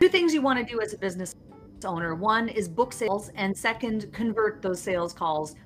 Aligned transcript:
Two 0.00 0.08
things 0.08 0.32
you 0.32 0.40
want 0.40 0.60
to 0.60 0.64
do 0.64 0.80
as 0.80 0.94
a 0.94 0.98
business 0.98 1.34
owner 1.84 2.14
one 2.14 2.48
is 2.48 2.68
book 2.68 2.92
sales, 2.92 3.30
and 3.34 3.56
second, 3.56 4.12
convert 4.12 4.62
those 4.62 4.80
sales 4.80 5.12
calls 5.12 5.56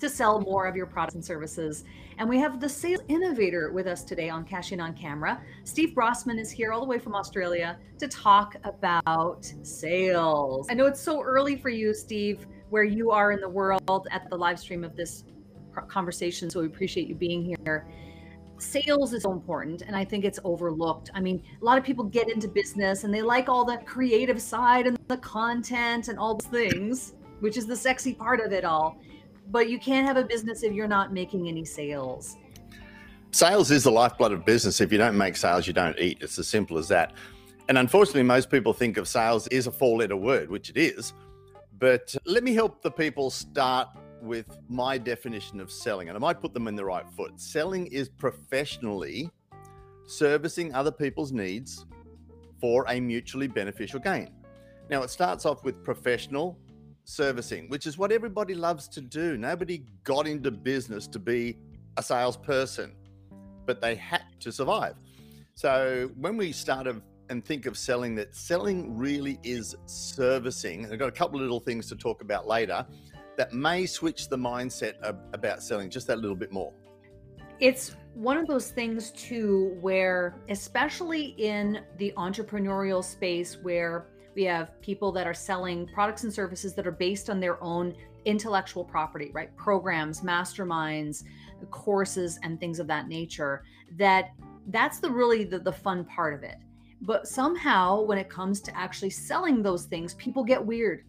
to 0.00 0.10
sell 0.10 0.40
more 0.40 0.66
of 0.66 0.74
your 0.74 0.86
products 0.86 1.14
and 1.14 1.24
services. 1.24 1.84
And 2.18 2.28
we 2.28 2.36
have 2.38 2.60
the 2.60 2.68
sales 2.68 3.02
innovator 3.06 3.70
with 3.70 3.86
us 3.86 4.02
today 4.02 4.28
on 4.28 4.44
Cash 4.44 4.72
In 4.72 4.80
on 4.80 4.92
Camera. 4.92 5.40
Steve 5.62 5.94
Brossman 5.94 6.38
is 6.38 6.50
here 6.50 6.72
all 6.72 6.80
the 6.80 6.86
way 6.86 6.98
from 6.98 7.14
Australia 7.14 7.78
to 7.98 8.08
talk 8.08 8.56
about 8.64 9.46
sales. 9.62 10.66
I 10.68 10.74
know 10.74 10.86
it's 10.86 11.00
so 11.00 11.22
early 11.22 11.56
for 11.56 11.68
you, 11.68 11.94
Steve, 11.94 12.44
where 12.70 12.84
you 12.84 13.12
are 13.12 13.30
in 13.30 13.40
the 13.40 13.48
world 13.48 14.08
at 14.10 14.28
the 14.28 14.36
live 14.36 14.58
stream 14.58 14.82
of 14.82 14.96
this 14.96 15.22
conversation. 15.86 16.50
So 16.50 16.60
we 16.60 16.66
appreciate 16.66 17.06
you 17.06 17.14
being 17.14 17.44
here. 17.44 17.86
Sales 18.58 19.12
is 19.12 19.22
so 19.22 19.32
important, 19.32 19.82
and 19.82 19.94
I 19.94 20.04
think 20.04 20.24
it's 20.24 20.38
overlooked. 20.44 21.10
I 21.14 21.20
mean, 21.20 21.42
a 21.60 21.64
lot 21.64 21.78
of 21.78 21.84
people 21.84 22.04
get 22.04 22.30
into 22.30 22.48
business 22.48 23.04
and 23.04 23.12
they 23.12 23.22
like 23.22 23.48
all 23.48 23.64
the 23.64 23.78
creative 23.84 24.40
side 24.40 24.86
and 24.86 24.98
the 25.08 25.18
content 25.18 26.08
and 26.08 26.18
all 26.18 26.36
those 26.36 26.50
things, 26.50 27.14
which 27.40 27.56
is 27.56 27.66
the 27.66 27.76
sexy 27.76 28.14
part 28.14 28.40
of 28.40 28.52
it 28.52 28.64
all 28.64 28.98
but 29.50 29.68
you 29.68 29.78
can't 29.78 30.06
have 30.06 30.16
a 30.16 30.24
business 30.24 30.62
if 30.62 30.72
you're 30.72 30.88
not 30.88 31.12
making 31.12 31.48
any 31.48 31.64
sales. 31.64 32.36
Sales 33.32 33.70
is 33.70 33.84
the 33.84 33.90
lifeblood 33.90 34.32
of 34.32 34.44
business. 34.44 34.80
If 34.80 34.92
you 34.92 34.98
don't 34.98 35.16
make 35.16 35.36
sales, 35.36 35.66
you 35.66 35.72
don't 35.72 35.98
eat. 35.98 36.18
It's 36.20 36.38
as 36.38 36.48
simple 36.48 36.78
as 36.78 36.88
that. 36.88 37.12
And 37.68 37.78
unfortunately, 37.78 38.22
most 38.22 38.50
people 38.50 38.72
think 38.72 38.96
of 38.96 39.08
sales 39.08 39.46
is 39.48 39.66
a 39.66 39.72
four 39.72 39.98
letter 39.98 40.16
word, 40.16 40.50
which 40.50 40.70
it 40.70 40.76
is. 40.76 41.12
But 41.78 42.14
let 42.24 42.42
me 42.42 42.54
help 42.54 42.82
the 42.82 42.90
people 42.90 43.30
start 43.30 43.88
with 44.20 44.58
my 44.68 44.98
definition 44.98 45.60
of 45.60 45.70
selling, 45.70 46.08
and 46.08 46.16
I 46.16 46.20
might 46.20 46.40
put 46.40 46.54
them 46.54 46.68
in 46.68 46.76
the 46.76 46.84
right 46.84 47.08
foot. 47.16 47.40
Selling 47.40 47.86
is 47.86 48.08
professionally 48.08 49.30
servicing 50.06 50.72
other 50.74 50.92
people's 50.92 51.32
needs 51.32 51.84
for 52.60 52.84
a 52.88 53.00
mutually 53.00 53.48
beneficial 53.48 54.00
gain. 54.00 54.30
Now, 54.88 55.02
it 55.02 55.10
starts 55.10 55.44
off 55.44 55.64
with 55.64 55.82
professional 55.82 56.58
servicing, 57.04 57.68
which 57.68 57.86
is 57.86 57.98
what 57.98 58.12
everybody 58.12 58.54
loves 58.54 58.88
to 58.88 59.00
do. 59.00 59.36
Nobody 59.36 59.84
got 60.04 60.26
into 60.26 60.50
business 60.50 61.06
to 61.08 61.18
be 61.18 61.56
a 61.96 62.02
salesperson, 62.02 62.94
but 63.64 63.80
they 63.80 63.94
had 63.94 64.22
to 64.40 64.52
survive. 64.52 64.94
So 65.54 66.10
when 66.16 66.36
we 66.36 66.52
start 66.52 66.86
of, 66.86 67.02
and 67.28 67.44
think 67.44 67.66
of 67.66 67.76
selling, 67.76 68.14
that 68.16 68.34
selling 68.36 68.96
really 68.96 69.40
is 69.42 69.74
servicing. 69.86 70.90
I've 70.92 70.98
got 70.98 71.08
a 71.08 71.12
couple 71.12 71.36
of 71.36 71.42
little 71.42 71.60
things 71.60 71.88
to 71.88 71.96
talk 71.96 72.22
about 72.22 72.46
later 72.46 72.86
that 73.36 73.52
may 73.52 73.86
switch 73.86 74.28
the 74.28 74.36
mindset 74.36 74.94
about 75.32 75.62
selling 75.62 75.90
just 75.90 76.06
that 76.06 76.18
little 76.18 76.36
bit 76.36 76.52
more. 76.52 76.72
It's 77.60 77.96
one 78.14 78.36
of 78.36 78.46
those 78.46 78.70
things 78.70 79.10
too 79.12 79.76
where 79.80 80.40
especially 80.48 81.34
in 81.38 81.80
the 81.98 82.12
entrepreneurial 82.16 83.04
space 83.04 83.56
where 83.62 84.08
we 84.34 84.44
have 84.44 84.78
people 84.82 85.10
that 85.12 85.26
are 85.26 85.34
selling 85.34 85.86
products 85.88 86.24
and 86.24 86.32
services 86.32 86.74
that 86.74 86.86
are 86.86 86.92
based 86.92 87.30
on 87.30 87.40
their 87.40 87.62
own 87.62 87.94
intellectual 88.26 88.84
property, 88.84 89.30
right? 89.32 89.54
Programs, 89.56 90.20
masterminds, 90.20 91.24
courses, 91.70 92.38
and 92.42 92.60
things 92.60 92.78
of 92.78 92.86
that 92.86 93.08
nature. 93.08 93.64
That 93.96 94.30
that's 94.68 94.98
the 94.98 95.10
really 95.10 95.44
the, 95.44 95.58
the 95.58 95.72
fun 95.72 96.04
part 96.04 96.34
of 96.34 96.42
it. 96.42 96.56
But 97.00 97.26
somehow, 97.26 98.02
when 98.02 98.18
it 98.18 98.28
comes 98.28 98.60
to 98.62 98.76
actually 98.76 99.10
selling 99.10 99.62
those 99.62 99.84
things, 99.84 100.14
people 100.14 100.44
get 100.44 100.64
weird. 100.64 101.04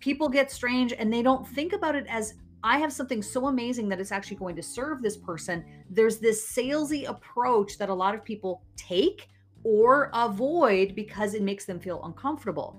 People 0.00 0.28
get 0.28 0.50
strange 0.50 0.92
and 0.92 1.12
they 1.12 1.22
don't 1.22 1.46
think 1.46 1.72
about 1.72 1.94
it 1.94 2.06
as 2.08 2.34
I 2.62 2.78
have 2.78 2.92
something 2.92 3.22
so 3.22 3.46
amazing 3.46 3.88
that 3.88 4.00
it's 4.00 4.12
actually 4.12 4.36
going 4.36 4.56
to 4.56 4.62
serve 4.62 5.02
this 5.02 5.16
person. 5.16 5.64
There's 5.88 6.18
this 6.18 6.50
salesy 6.50 7.08
approach 7.08 7.78
that 7.78 7.88
a 7.88 7.94
lot 7.94 8.14
of 8.14 8.24
people 8.24 8.62
take 8.76 9.28
or 9.62 10.10
avoid 10.12 10.94
because 10.94 11.34
it 11.34 11.42
makes 11.42 11.64
them 11.64 11.80
feel 11.80 12.02
uncomfortable. 12.04 12.78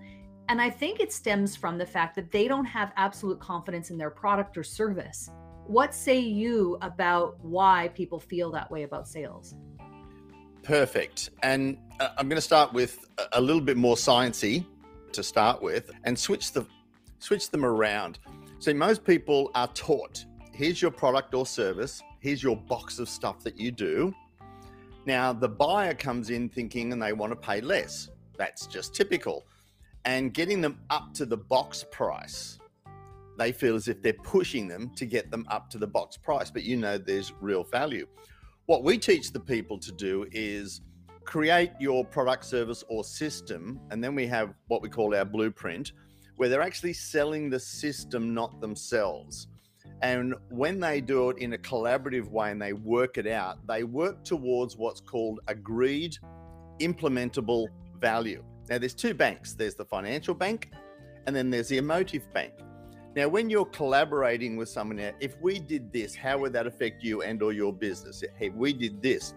And 0.50 0.62
I 0.62 0.70
think 0.70 1.00
it 1.00 1.14
stems 1.14 1.56
from 1.56 1.78
the 1.78 1.86
fact 1.86 2.16
that 2.16 2.32
they 2.32 2.48
don't 2.48 2.66
have 2.66 2.92
absolute 2.96 3.40
confidence 3.40 3.90
in 3.90 3.98
their 3.98 4.10
product 4.10 4.58
or 4.58 4.64
service. 4.64 5.30
What 5.66 5.96
say 5.96 6.20
you 6.20 6.78
about 6.82 7.40
why 7.44 7.90
people 7.96 8.20
feel 8.20 8.52
that 8.52 8.70
way 8.70 8.84
about 8.84 9.08
sales? 9.08 9.56
Perfect. 10.64 11.30
And 11.42 11.78
uh, 12.00 12.10
I'm 12.18 12.28
going 12.28 12.38
to 12.38 12.42
start 12.42 12.74
with 12.74 13.08
a 13.32 13.42
little 13.42 13.62
bit 13.62 13.78
more 13.78 13.96
sciencey 13.96 14.66
to 15.14 15.24
start 15.24 15.62
with 15.62 15.92
and 16.04 16.18
switch 16.18 16.52
the 16.52 16.66
switch 17.22 17.50
them 17.50 17.66
around. 17.66 18.20
See, 18.60 18.74
most 18.74 19.04
people 19.04 19.52
are 19.56 19.68
taught, 19.70 20.26
here's 20.52 20.82
your 20.82 20.92
product 20.92 21.34
or 21.34 21.46
service, 21.46 22.02
here's 22.20 22.44
your 22.44 22.58
box 22.58 23.00
of 23.00 23.10
stuff 23.10 23.44
that 23.44 23.60
you 23.60 23.72
do, 23.72 24.14
now, 25.06 25.34
the 25.34 25.50
buyer 25.50 25.94
comes 25.94 26.30
in 26.30 26.50
thinking 26.50 26.94
and 26.94 27.02
they 27.02 27.14
want 27.14 27.32
to 27.32 27.36
pay 27.36 27.62
less. 27.62 28.10
That's 28.38 28.68
just 28.68 28.94
typical. 28.94 29.48
And 30.06 30.34
getting 30.34 30.62
them 30.62 30.80
up 30.90 31.14
to 31.16 31.26
the 31.26 31.38
box 31.38 31.84
price, 31.92 32.60
they 33.38 33.52
feel 33.52 33.76
as 33.76 33.88
if 33.88 34.02
they're 34.02 34.14
pushing 34.14 34.68
them 34.68 34.92
to 34.96 35.06
get 35.06 35.32
them 35.32 35.46
up 35.50 35.70
to 35.72 35.78
the 35.80 35.88
box 35.88 36.18
price, 36.18 36.52
but 36.52 36.64
you 36.64 36.78
know 36.78 36.98
there's 36.98 37.34
real 37.42 37.64
value. 37.64 38.06
What 38.68 38.84
we 38.84 38.98
teach 38.98 39.32
the 39.32 39.40
people 39.40 39.80
to 39.80 39.92
do 39.92 40.28
is 40.32 40.82
create 41.24 41.72
your 41.80 42.06
product, 42.06 42.46
service, 42.46 42.84
or 42.88 43.04
system, 43.04 43.80
and 43.90 44.04
then 44.04 44.14
we 44.14 44.28
have 44.28 44.54
what 44.68 44.82
we 44.82 44.90
call 44.90 45.16
our 45.16 45.26
blueprint, 45.26 45.94
where 46.38 46.50
they're 46.50 46.62
actually 46.62 46.94
selling 46.94 47.50
the 47.50 47.60
system, 47.60 48.34
not 48.34 48.62
themselves. 48.62 49.48
And 50.02 50.34
when 50.50 50.80
they 50.80 51.00
do 51.00 51.30
it 51.30 51.38
in 51.38 51.54
a 51.54 51.58
collaborative 51.58 52.30
way 52.30 52.52
and 52.52 52.62
they 52.62 52.74
work 52.74 53.18
it 53.18 53.28
out, 53.28 53.66
they 53.68 53.84
work 53.84 54.24
towards 54.24 54.76
what's 54.76 55.00
called 55.00 55.40
agreed 55.48 56.18
implementable 56.80 57.68
value. 58.00 58.44
Now, 58.70 58.80
there's 58.80 58.96
two 58.96 59.14
banks 59.14 59.54
there's 59.54 59.76
the 59.76 59.86
financial 59.86 60.34
bank, 60.34 60.72
and 61.28 61.36
then 61.36 61.50
there's 61.50 61.68
the 61.68 61.78
emotive 61.78 62.32
bank. 62.34 62.54
Now, 63.16 63.28
when 63.28 63.50
you're 63.50 63.66
collaborating 63.66 64.56
with 64.56 64.70
someone, 64.70 65.00
if 65.20 65.40
we 65.42 65.60
did 65.60 65.92
this, 65.92 66.16
how 66.16 66.38
would 66.40 66.54
that 66.54 66.66
affect 66.66 67.04
you 67.04 67.22
and 67.22 67.44
or 67.44 67.52
your 67.52 67.74
business? 67.74 68.24
Hey, 68.38 68.50
we 68.50 68.74
did 68.74 69.02
this, 69.02 69.34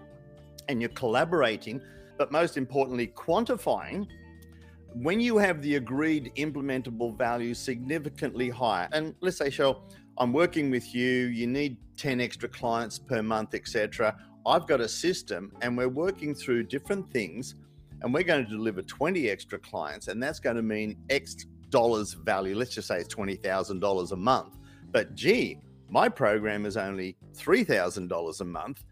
and 0.68 0.80
you're 0.80 0.90
collaborating, 0.90 1.82
but 2.16 2.30
most 2.30 2.56
importantly, 2.56 3.08
quantifying 3.08 4.06
when 4.94 5.20
you 5.20 5.38
have 5.38 5.60
the 5.60 5.76
agreed 5.76 6.32
implementable 6.36 7.16
value 7.16 7.54
significantly 7.54 8.48
higher, 8.48 8.88
and 8.92 9.14
let's 9.20 9.38
say, 9.38 9.48
Cheryl, 9.48 9.82
I'm 10.18 10.32
working 10.32 10.70
with 10.70 10.94
you, 10.94 11.26
you 11.26 11.46
need 11.46 11.76
10 11.96 12.20
extra 12.20 12.48
clients 12.48 12.98
per 12.98 13.22
month, 13.22 13.54
etc. 13.54 14.16
I've 14.46 14.66
got 14.66 14.80
a 14.80 14.88
system 14.88 15.52
and 15.62 15.76
we're 15.76 15.88
working 15.88 16.34
through 16.34 16.64
different 16.64 17.10
things 17.10 17.56
and 18.02 18.14
we're 18.14 18.22
going 18.22 18.44
to 18.44 18.50
deliver 18.50 18.82
20 18.82 19.28
extra 19.28 19.58
clients 19.58 20.08
and 20.08 20.22
that's 20.22 20.38
going 20.38 20.56
to 20.56 20.62
mean 20.62 20.96
X 21.10 21.46
dollars 21.70 22.12
value. 22.12 22.54
Let's 22.54 22.74
just 22.74 22.88
say 22.88 22.98
it's 22.98 23.12
$20,000 23.12 24.12
a 24.12 24.16
month. 24.16 24.58
But 24.92 25.14
gee, 25.14 25.58
my 25.88 26.08
program 26.08 26.66
is 26.66 26.76
only 26.76 27.16
$3,000 27.34 28.40
a 28.40 28.44
month. 28.44 28.84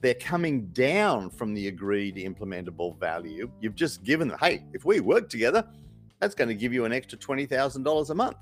They're 0.00 0.14
coming 0.14 0.66
down 0.68 1.30
from 1.30 1.52
the 1.54 1.68
agreed 1.68 2.16
implementable 2.16 2.98
value. 2.98 3.50
You've 3.60 3.74
just 3.74 4.02
given 4.02 4.28
them, 4.28 4.38
hey, 4.40 4.64
if 4.72 4.84
we 4.84 5.00
work 5.00 5.28
together, 5.28 5.66
that's 6.18 6.34
going 6.34 6.48
to 6.48 6.54
give 6.54 6.72
you 6.72 6.84
an 6.84 6.92
extra 6.92 7.18
$20,000 7.18 8.10
a 8.10 8.14
month 8.14 8.36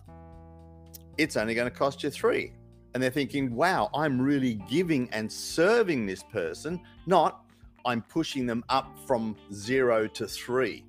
it's 1.19 1.37
only 1.37 1.55
going 1.55 1.71
to 1.71 1.77
cost 1.77 2.03
you 2.03 2.11
three. 2.11 2.53
And 2.95 3.03
they're 3.03 3.11
thinking, 3.11 3.55
wow, 3.55 3.91
I'm 3.93 4.21
really 4.21 4.55
giving 4.71 5.11
and 5.11 5.31
serving 5.31 6.07
this 6.07 6.23
person, 6.23 6.81
not 7.07 7.45
I'm 7.85 8.03
pushing 8.03 8.47
them 8.47 8.65
up 8.69 8.97
from 9.07 9.37
zero 9.53 10.07
to 10.09 10.27
three. 10.27 10.85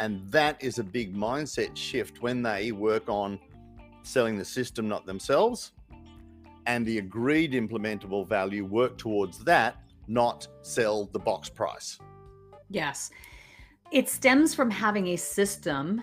And 0.00 0.28
that 0.30 0.62
is 0.62 0.78
a 0.78 0.84
big 0.84 1.14
mindset 1.14 1.76
shift 1.76 2.20
when 2.20 2.42
they 2.42 2.72
work 2.72 3.08
on 3.08 3.38
selling 4.02 4.36
the 4.36 4.44
system, 4.44 4.88
not 4.88 5.06
themselves. 5.06 5.72
And 6.66 6.84
the 6.84 6.98
agreed 6.98 7.52
implementable 7.52 8.26
value 8.28 8.64
work 8.64 8.98
towards 8.98 9.38
that, 9.44 9.76
not 10.08 10.46
sell 10.62 11.06
the 11.06 11.18
box 11.18 11.48
price. 11.48 11.98
Yes. 12.68 13.10
It 13.92 14.08
stems 14.08 14.54
from 14.54 14.70
having 14.70 15.08
a 15.08 15.16
system 15.16 16.02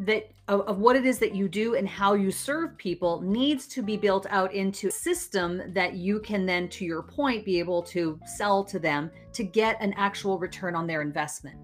that 0.00 0.30
of, 0.48 0.62
of, 0.62 0.78
what 0.78 0.96
it 0.96 1.04
is 1.04 1.18
that 1.18 1.34
you 1.34 1.46
do 1.46 1.74
and 1.74 1.86
how 1.86 2.14
you 2.14 2.30
serve 2.30 2.76
people 2.78 3.20
needs 3.20 3.66
to 3.68 3.82
be 3.82 3.96
built 3.98 4.26
out 4.30 4.52
into 4.54 4.88
a 4.88 4.90
system 4.90 5.62
that 5.74 5.94
you 5.94 6.20
can 6.20 6.46
then 6.46 6.68
to 6.70 6.86
your 6.86 7.02
point 7.02 7.44
be 7.44 7.58
able 7.58 7.82
to 7.82 8.18
sell 8.24 8.64
to 8.64 8.78
them 8.78 9.10
to 9.34 9.44
get 9.44 9.76
an 9.80 9.92
actual 9.98 10.38
return 10.38 10.74
on 10.74 10.86
their 10.86 11.02
investment 11.02 11.56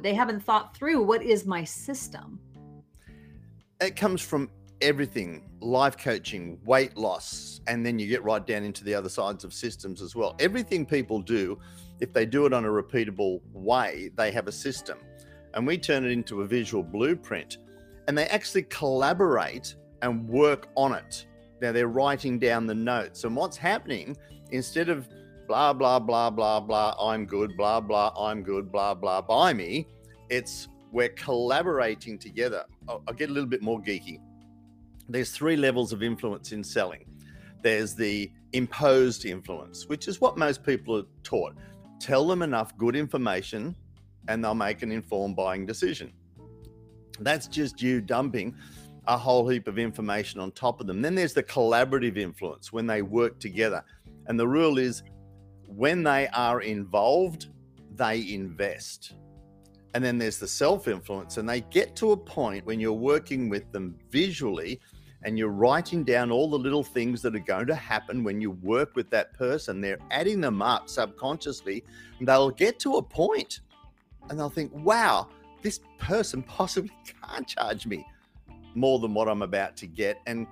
they 0.00 0.12
haven't 0.12 0.40
thought 0.40 0.76
through 0.76 1.02
what 1.02 1.22
is 1.22 1.46
my 1.46 1.62
system 1.62 2.40
it 3.80 3.94
comes 3.94 4.20
from 4.20 4.50
everything 4.82 5.48
life 5.60 5.96
coaching 5.98 6.58
weight 6.64 6.96
loss 6.96 7.60
and 7.66 7.84
then 7.84 7.98
you 7.98 8.06
get 8.06 8.22
right 8.24 8.46
down 8.46 8.64
into 8.64 8.82
the 8.84 8.94
other 8.94 9.08
sides 9.08 9.44
of 9.44 9.52
systems 9.52 10.00
as 10.00 10.16
well 10.16 10.34
everything 10.40 10.86
people 10.86 11.20
do 11.20 11.58
if 12.00 12.12
they 12.12 12.24
do 12.24 12.46
it 12.46 12.52
on 12.52 12.64
a 12.64 12.68
repeatable 12.68 13.40
way 13.52 14.10
they 14.16 14.30
have 14.30 14.48
a 14.48 14.52
system 14.52 14.98
and 15.54 15.66
we 15.66 15.78
turn 15.78 16.04
it 16.04 16.10
into 16.10 16.42
a 16.42 16.46
visual 16.46 16.82
blueprint. 16.82 17.58
And 18.08 18.16
they 18.16 18.26
actually 18.26 18.62
collaborate 18.62 19.74
and 20.02 20.28
work 20.28 20.68
on 20.76 20.94
it. 20.94 21.26
Now 21.60 21.72
they're 21.72 21.88
writing 21.88 22.38
down 22.38 22.66
the 22.66 22.74
notes. 22.74 23.24
And 23.24 23.36
what's 23.36 23.56
happening, 23.56 24.16
instead 24.50 24.88
of 24.88 25.08
blah, 25.46 25.72
blah, 25.72 25.98
blah, 25.98 26.30
blah, 26.30 26.60
blah, 26.60 26.94
I'm 27.00 27.26
good, 27.26 27.56
blah, 27.56 27.80
blah, 27.80 28.12
I'm 28.16 28.42
good, 28.42 28.70
blah, 28.70 28.94
blah, 28.94 29.20
buy 29.20 29.52
me, 29.52 29.86
it's 30.28 30.68
we're 30.92 31.10
collaborating 31.10 32.18
together. 32.18 32.64
I'll, 32.88 33.02
I'll 33.06 33.14
get 33.14 33.30
a 33.30 33.32
little 33.32 33.48
bit 33.48 33.62
more 33.62 33.80
geeky. 33.80 34.20
There's 35.10 35.32
three 35.32 35.56
levels 35.56 35.92
of 35.92 36.04
influence 36.04 36.52
in 36.52 36.62
selling. 36.62 37.04
There's 37.62 37.96
the 37.96 38.30
imposed 38.52 39.24
influence, 39.24 39.88
which 39.88 40.06
is 40.06 40.20
what 40.20 40.38
most 40.38 40.62
people 40.62 40.96
are 40.96 41.06
taught. 41.24 41.56
Tell 41.98 42.28
them 42.28 42.42
enough 42.42 42.76
good 42.76 42.94
information 42.94 43.74
and 44.28 44.44
they'll 44.44 44.54
make 44.54 44.82
an 44.82 44.92
informed 44.92 45.34
buying 45.34 45.66
decision. 45.66 46.12
That's 47.18 47.48
just 47.48 47.82
you 47.82 48.00
dumping 48.00 48.54
a 49.08 49.18
whole 49.18 49.48
heap 49.48 49.66
of 49.66 49.80
information 49.80 50.38
on 50.38 50.52
top 50.52 50.80
of 50.80 50.86
them. 50.86 51.02
Then 51.02 51.16
there's 51.16 51.34
the 51.34 51.42
collaborative 51.42 52.16
influence 52.16 52.72
when 52.72 52.86
they 52.86 53.02
work 53.02 53.40
together. 53.40 53.84
And 54.26 54.38
the 54.38 54.46
rule 54.46 54.78
is 54.78 55.02
when 55.66 56.04
they 56.04 56.28
are 56.28 56.60
involved, 56.60 57.48
they 57.96 58.32
invest. 58.32 59.14
And 59.92 60.04
then 60.04 60.18
there's 60.18 60.38
the 60.38 60.46
self 60.46 60.86
influence, 60.86 61.36
and 61.36 61.48
they 61.48 61.62
get 61.62 61.96
to 61.96 62.12
a 62.12 62.16
point 62.16 62.64
when 62.64 62.78
you're 62.78 62.92
working 62.92 63.48
with 63.48 63.72
them 63.72 63.96
visually 64.10 64.80
and 65.22 65.38
you're 65.38 65.48
writing 65.48 66.02
down 66.02 66.30
all 66.30 66.48
the 66.48 66.58
little 66.58 66.82
things 66.82 67.20
that 67.22 67.36
are 67.36 67.40
going 67.40 67.66
to 67.66 67.74
happen 67.74 68.24
when 68.24 68.40
you 68.40 68.52
work 68.52 68.96
with 68.96 69.10
that 69.10 69.34
person. 69.34 69.80
They're 69.80 69.98
adding 70.10 70.40
them 70.40 70.62
up 70.62 70.88
subconsciously, 70.88 71.84
and 72.18 72.26
they'll 72.26 72.50
get 72.50 72.78
to 72.80 72.96
a 72.96 73.02
point 73.02 73.60
and 74.28 74.38
they'll 74.38 74.48
think, 74.50 74.72
wow, 74.74 75.28
this 75.62 75.80
person 75.98 76.42
possibly 76.44 76.92
can't 77.22 77.46
charge 77.46 77.86
me 77.86 78.06
more 78.74 78.98
than 78.98 79.14
what 79.14 79.28
I'm 79.28 79.42
about 79.42 79.76
to 79.78 79.86
get. 79.86 80.20
And 80.26 80.46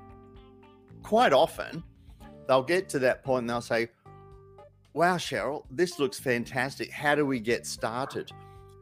quite 1.02 1.32
often, 1.32 1.82
they'll 2.46 2.62
get 2.62 2.88
to 2.90 2.98
that 3.00 3.22
point 3.24 3.42
and 3.42 3.50
they'll 3.50 3.60
say, 3.60 3.88
Wow, 4.94 5.16
Cheryl, 5.16 5.64
this 5.70 6.00
looks 6.00 6.18
fantastic. 6.18 6.90
How 6.90 7.14
do 7.14 7.24
we 7.24 7.38
get 7.38 7.66
started? 7.66 8.32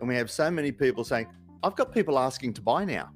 And 0.01 0.09
we 0.09 0.15
have 0.17 0.31
so 0.31 0.51
many 0.51 0.73
people 0.73 1.05
saying, 1.05 1.27
I've 1.63 1.77
got 1.77 1.93
people 1.93 2.19
asking 2.19 2.55
to 2.55 2.63
buy 2.63 2.85
now 2.85 3.11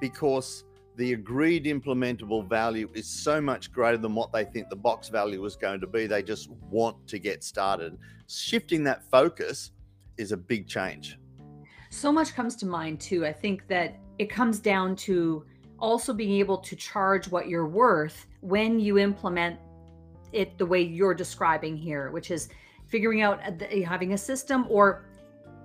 because 0.00 0.64
the 1.00 1.14
agreed 1.14 1.64
implementable 1.64 2.46
value 2.46 2.86
is 2.92 3.06
so 3.08 3.40
much 3.40 3.72
greater 3.72 3.96
than 3.96 4.14
what 4.14 4.30
they 4.34 4.44
think 4.44 4.68
the 4.68 4.76
box 4.76 5.08
value 5.08 5.42
is 5.46 5.56
going 5.56 5.80
to 5.80 5.86
be. 5.86 6.06
They 6.06 6.22
just 6.22 6.50
want 6.50 7.08
to 7.08 7.18
get 7.18 7.42
started. 7.42 7.96
Shifting 8.28 8.84
that 8.84 9.02
focus 9.10 9.72
is 10.18 10.32
a 10.32 10.36
big 10.36 10.68
change. 10.68 11.18
So 11.88 12.12
much 12.12 12.34
comes 12.34 12.54
to 12.56 12.66
mind 12.66 13.00
too. 13.00 13.24
I 13.24 13.32
think 13.32 13.66
that 13.68 13.96
it 14.18 14.28
comes 14.28 14.58
down 14.60 14.94
to 14.96 15.46
also 15.78 16.12
being 16.12 16.32
able 16.32 16.58
to 16.58 16.76
charge 16.76 17.28
what 17.28 17.48
you're 17.48 17.66
worth 17.66 18.26
when 18.42 18.78
you 18.78 18.98
implement 18.98 19.58
it 20.34 20.58
the 20.58 20.66
way 20.66 20.82
you're 20.82 21.14
describing 21.14 21.78
here, 21.78 22.10
which 22.10 22.30
is 22.30 22.50
figuring 22.88 23.22
out 23.22 23.40
having 23.86 24.12
a 24.12 24.18
system 24.18 24.66
or 24.68 25.06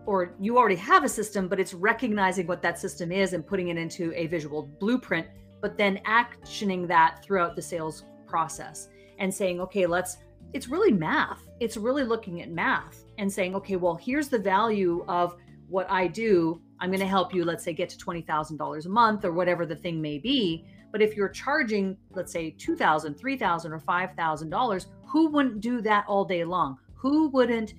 or 0.06 0.34
you 0.40 0.58
already 0.58 0.76
have 0.76 1.04
a 1.04 1.10
system 1.10 1.48
but 1.48 1.60
it's 1.60 1.74
recognizing 1.74 2.48
what 2.48 2.62
that 2.62 2.80
system 2.80 3.12
is 3.12 3.34
and 3.34 3.46
putting 3.46 3.70
it 3.70 3.78
into 3.78 4.14
a 4.16 4.28
visual 4.28 4.64
blueprint 4.80 5.28
but 5.62 5.78
then 5.78 6.00
actioning 6.06 6.88
that 6.88 7.24
throughout 7.24 7.56
the 7.56 7.62
sales 7.62 8.04
process 8.28 8.90
and 9.20 9.34
saying 9.34 9.60
okay 9.60 9.86
let's 9.86 10.18
it's 10.54 10.70
really 10.70 10.92
math. 10.92 11.42
It's 11.60 11.76
really 11.76 12.04
looking 12.04 12.42
at 12.42 12.50
math 12.50 13.04
and 13.18 13.32
saying 13.32 13.56
okay 13.56 13.76
well 13.76 13.96
here's 13.96 14.30
the 14.30 14.40
value 14.40 15.04
of 15.08 15.36
what 15.68 15.90
i 15.90 16.08
do. 16.08 16.62
I'm 16.80 16.90
going 16.90 17.00
to 17.00 17.08
help 17.08 17.34
you 17.34 17.44
let's 17.44 17.64
say 17.64 17.74
get 17.74 17.90
to 17.90 17.98
$20000 17.98 18.86
a 18.86 18.90
month 18.90 19.26
or 19.26 19.32
whatever 19.32 19.66
the 19.66 19.76
thing 19.76 20.02
may 20.02 20.18
be. 20.18 20.66
But 20.92 21.02
if 21.02 21.18
you're 21.18 21.30
charging, 21.30 21.98
let's 22.12 22.32
say 22.32 22.56
$2,000, 22.58 23.20
$3,000, 23.20 23.66
or 23.66 23.80
$5,000, 23.80 24.86
who 25.06 25.28
wouldn't 25.28 25.60
do 25.60 25.82
that 25.82 26.06
all 26.08 26.24
day 26.24 26.46
long? 26.46 26.78
Who 26.94 27.28
wouldn't 27.30 27.74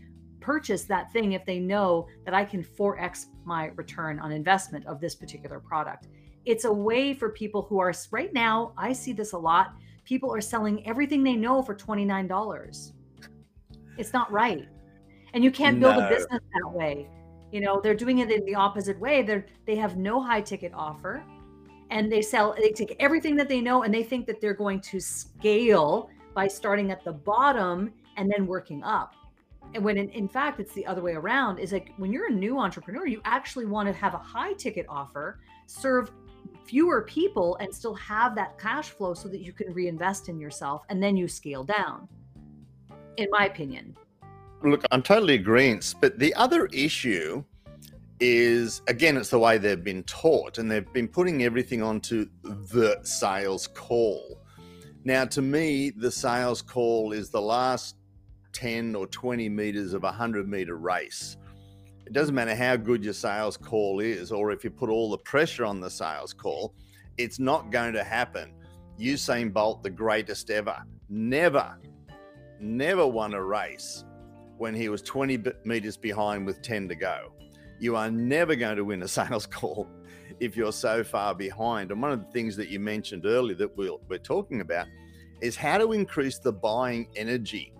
purchase 0.47 0.85
that 0.85 1.13
thing 1.13 1.33
if 1.33 1.45
they 1.45 1.59
know 1.59 2.07
that 2.25 2.33
I 2.33 2.45
can 2.45 2.63
4x 2.63 3.27
my 3.45 3.73
return 3.75 4.21
on 4.21 4.31
investment 4.31 4.87
of 4.87 5.01
this 5.01 5.17
particular 5.17 5.59
product? 5.59 6.07
It's 6.45 6.65
a 6.65 6.73
way 6.73 7.15
for 7.15 7.31
people 7.31 7.63
who 7.63 7.81
are 7.81 7.93
right 8.13 8.33
now, 8.33 8.73
I 8.79 8.93
see 8.93 9.13
this 9.13 9.33
a 9.33 9.39
lot. 9.39 9.75
People 10.05 10.33
are 10.33 10.41
selling 10.41 10.87
everything 10.87 11.25
they 11.25 11.35
know 11.35 11.63
for 11.63 11.75
$29. 11.75 12.93
It's 13.99 14.13
not 14.13 14.31
right. 14.31 14.69
And 15.35 15.43
you 15.43 15.51
can't 15.51 15.81
build 15.81 15.97
no. 15.97 16.07
a 16.07 16.09
business 16.09 16.41
that 16.55 16.71
way. 16.71 17.09
You 17.51 17.61
know, 17.61 17.81
they're 17.81 17.97
doing 17.97 18.21
it 18.21 18.31
in 18.31 18.45
the 18.45 18.55
opposite 18.55 19.01
way. 19.01 19.23
They're 19.23 19.47
they 19.67 19.75
have 19.75 19.97
no 19.97 20.23
high 20.23 20.43
ticket 20.43 20.73
offer 20.75 21.25
and 21.91 22.11
they 22.11 22.23
sell 22.23 22.55
they 22.57 22.71
take 22.71 22.95
everything 23.01 23.35
that 23.37 23.49
they 23.49 23.61
know 23.61 23.83
and 23.83 23.93
they 23.93 24.05
think 24.05 24.27
that 24.27 24.41
they're 24.41 24.55
going 24.55 24.81
to 24.83 25.01
scale 25.01 26.09
by 26.35 26.47
starting 26.47 26.93
at 26.93 27.03
the 27.05 27.13
bottom 27.13 27.93
and 28.17 28.31
then 28.31 28.47
working 28.47 28.83
up 28.85 29.13
and 29.75 29.85
when 29.85 29.97
in, 29.97 30.09
in 30.11 30.29
fact 30.29 30.61
it's 30.61 30.73
the 30.75 30.87
other 30.87 31.03
way 31.03 31.13
around 31.13 31.59
is 31.59 31.73
like 31.73 31.93
when 31.97 32.13
you're 32.13 32.29
a 32.29 32.33
new 32.33 32.59
entrepreneur 32.59 33.07
you 33.07 33.21
actually 33.25 33.67
want 33.67 33.87
to 33.87 33.93
have 33.93 34.15
a 34.15 34.19
high 34.19 34.53
ticket 34.55 34.87
offer 34.89 35.41
serve 35.67 36.11
fewer 36.65 37.03
people 37.03 37.57
and 37.61 37.75
still 37.75 37.95
have 37.95 38.35
that 38.35 38.59
cash 38.59 38.91
flow 38.91 39.15
so 39.15 39.29
that 39.29 39.41
you 39.41 39.53
can 39.53 39.73
reinvest 39.73 40.29
in 40.29 40.39
yourself 40.39 40.85
and 40.89 41.03
then 41.03 41.17
you 41.17 41.29
scale 41.29 41.65
down 41.65 42.09
in 43.17 43.29
my 43.31 43.47
opinion 43.47 43.97
look 44.63 44.85
i'm 44.91 45.03
totally 45.03 45.35
agreeing 45.35 45.81
but 46.01 46.19
the 46.19 46.35
other 46.35 46.67
issue 46.67 47.45
is 48.21 48.83
again, 48.89 49.17
it's 49.17 49.31
the 49.31 49.39
way 49.39 49.59
they've 49.59 49.83
been 49.83 50.03
taught, 50.05 50.59
and 50.59 50.71
they've 50.71 50.91
been 50.93 51.09
putting 51.09 51.43
everything 51.43 51.83
onto 51.83 52.27
the 52.43 52.99
sales 53.03 53.67
call. 53.67 54.41
Now, 55.05 55.25
to 55.27 55.43
me, 55.43 55.91
the 55.91 56.11
sales 56.11 56.62
call 56.62 57.12
is 57.12 57.31
the 57.31 57.41
last 57.41 57.97
10 58.56 58.94
or 58.94 59.06
20 59.06 59.49
meters 59.49 59.93
of 59.93 60.03
a 60.05 60.06
100 60.06 60.49
meter 60.49 60.76
race. 60.76 61.37
It 62.06 62.12
doesn't 62.12 62.35
matter 62.35 62.55
how 62.55 62.76
good 62.76 63.05
your 63.05 63.12
sales 63.12 63.56
call 63.56 64.00
is, 64.00 64.32
or 64.32 64.53
if 64.53 64.64
you 64.64 64.70
put 64.70 64.91
all 64.91 65.11
the 65.11 65.19
pressure 65.19 65.64
on 65.64 65.81
the 65.81 65.91
sales 65.91 66.32
call, 66.32 66.75
it's 67.19 67.38
not 67.38 67.70
going 67.70 67.94
to 67.94 68.05
happen. 68.05 68.53
Usain 68.99 69.53
Bolt, 69.53 69.82
the 69.82 69.91
greatest 69.91 70.50
ever, 70.50 70.82
never, 71.08 71.79
never 72.61 73.06
won 73.06 73.35
a 73.35 73.43
race 73.43 74.05
when 74.56 74.75
he 74.75 74.88
was 74.88 75.02
20 75.02 75.44
meters 75.64 75.97
behind 75.97 76.47
with 76.47 76.62
10 76.62 76.88
to 76.88 76.94
go 76.94 77.32
you 77.79 77.97
are 77.97 78.11
never 78.11 78.55
going 78.55 78.76
to 78.76 78.85
win 78.85 79.02
a 79.02 79.09
sales 79.19 79.47
call 79.47 79.88
if 80.41 80.56
you're 80.56 80.73
so 80.73 81.02
far 81.02 81.35
behind. 81.35 81.91
And 81.91 82.00
one 82.00 82.12
of 82.12 82.20
the 82.20 82.32
things 82.32 82.56
that 82.56 82.69
you 82.69 82.81
mentioned 82.81 83.26
earlier 83.26 83.56
that 83.56 83.76
we 83.76 83.91
we 84.09 84.17
are 84.17 84.20
talking 84.20 84.61
about 84.61 84.87
is 85.41 85.56
how 85.56 85.79
to 85.79 85.93
increase 85.93 86.38
the 86.38 86.52
buying 86.52 87.09
energy. 87.17 87.73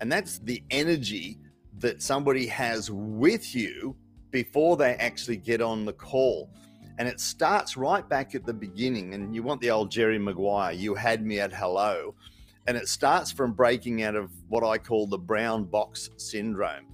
And 0.00 0.10
that's 0.10 0.38
the 0.38 0.62
energy 0.70 1.38
that 1.78 2.02
somebody 2.02 2.46
has 2.46 2.90
with 2.90 3.54
you 3.54 3.96
before 4.30 4.76
they 4.76 4.94
actually 4.94 5.36
get 5.36 5.60
on 5.60 5.84
the 5.84 5.92
call. 5.92 6.50
And 6.98 7.06
it 7.06 7.20
starts 7.20 7.76
right 7.76 8.06
back 8.08 8.34
at 8.34 8.44
the 8.44 8.52
beginning. 8.52 9.14
And 9.14 9.34
you 9.34 9.42
want 9.42 9.60
the 9.60 9.70
old 9.70 9.90
Jerry 9.90 10.18
Maguire, 10.18 10.72
you 10.72 10.94
had 10.94 11.24
me 11.24 11.40
at 11.40 11.52
hello. 11.52 12.14
And 12.66 12.76
it 12.76 12.88
starts 12.88 13.30
from 13.30 13.52
breaking 13.52 14.02
out 14.02 14.14
of 14.14 14.30
what 14.48 14.64
I 14.64 14.78
call 14.78 15.06
the 15.06 15.18
brown 15.18 15.64
box 15.64 16.10
syndrome 16.16 16.87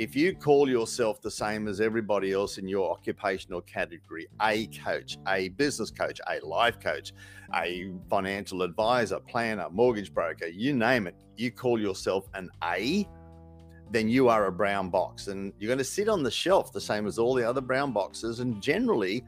if 0.00 0.16
you 0.16 0.34
call 0.34 0.66
yourself 0.66 1.20
the 1.20 1.30
same 1.30 1.68
as 1.68 1.78
everybody 1.78 2.32
else 2.32 2.56
in 2.56 2.66
your 2.66 2.90
occupational 2.90 3.60
category 3.60 4.26
a 4.40 4.66
coach, 4.68 5.18
a 5.28 5.50
business 5.50 5.90
coach, 5.90 6.18
a 6.26 6.42
life 6.42 6.80
coach, 6.80 7.12
a 7.54 7.92
financial 8.08 8.62
advisor, 8.62 9.20
planner, 9.20 9.68
mortgage 9.68 10.14
broker, 10.14 10.46
you 10.46 10.72
name 10.72 11.06
it, 11.06 11.14
you 11.36 11.50
call 11.50 11.78
yourself 11.78 12.30
an 12.32 12.48
A, 12.64 13.06
then 13.90 14.08
you 14.08 14.30
are 14.30 14.46
a 14.46 14.52
brown 14.52 14.88
box 14.88 15.26
and 15.26 15.52
you're 15.58 15.68
going 15.68 15.76
to 15.76 15.84
sit 15.84 16.08
on 16.08 16.22
the 16.22 16.30
shelf 16.30 16.72
the 16.72 16.80
same 16.80 17.06
as 17.06 17.18
all 17.18 17.34
the 17.34 17.46
other 17.46 17.60
brown 17.60 17.92
boxes. 17.92 18.40
And 18.40 18.62
generally, 18.62 19.22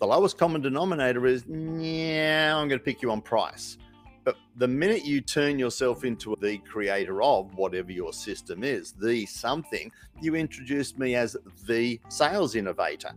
the 0.00 0.08
lowest 0.08 0.36
common 0.36 0.60
denominator 0.60 1.24
is, 1.24 1.44
yeah, 1.46 2.56
I'm 2.56 2.66
going 2.66 2.80
to 2.80 2.84
pick 2.84 3.00
you 3.00 3.12
on 3.12 3.22
price. 3.22 3.78
But 4.24 4.36
the 4.56 4.68
minute 4.68 5.04
you 5.04 5.20
turn 5.20 5.58
yourself 5.58 6.04
into 6.04 6.36
the 6.40 6.58
creator 6.58 7.22
of 7.22 7.54
whatever 7.54 7.90
your 7.90 8.12
system 8.12 8.62
is, 8.62 8.92
the 8.92 9.24
something, 9.26 9.90
you 10.20 10.34
introduced 10.34 10.98
me 10.98 11.14
as 11.14 11.36
the 11.66 11.98
sales 12.08 12.54
innovator. 12.54 13.12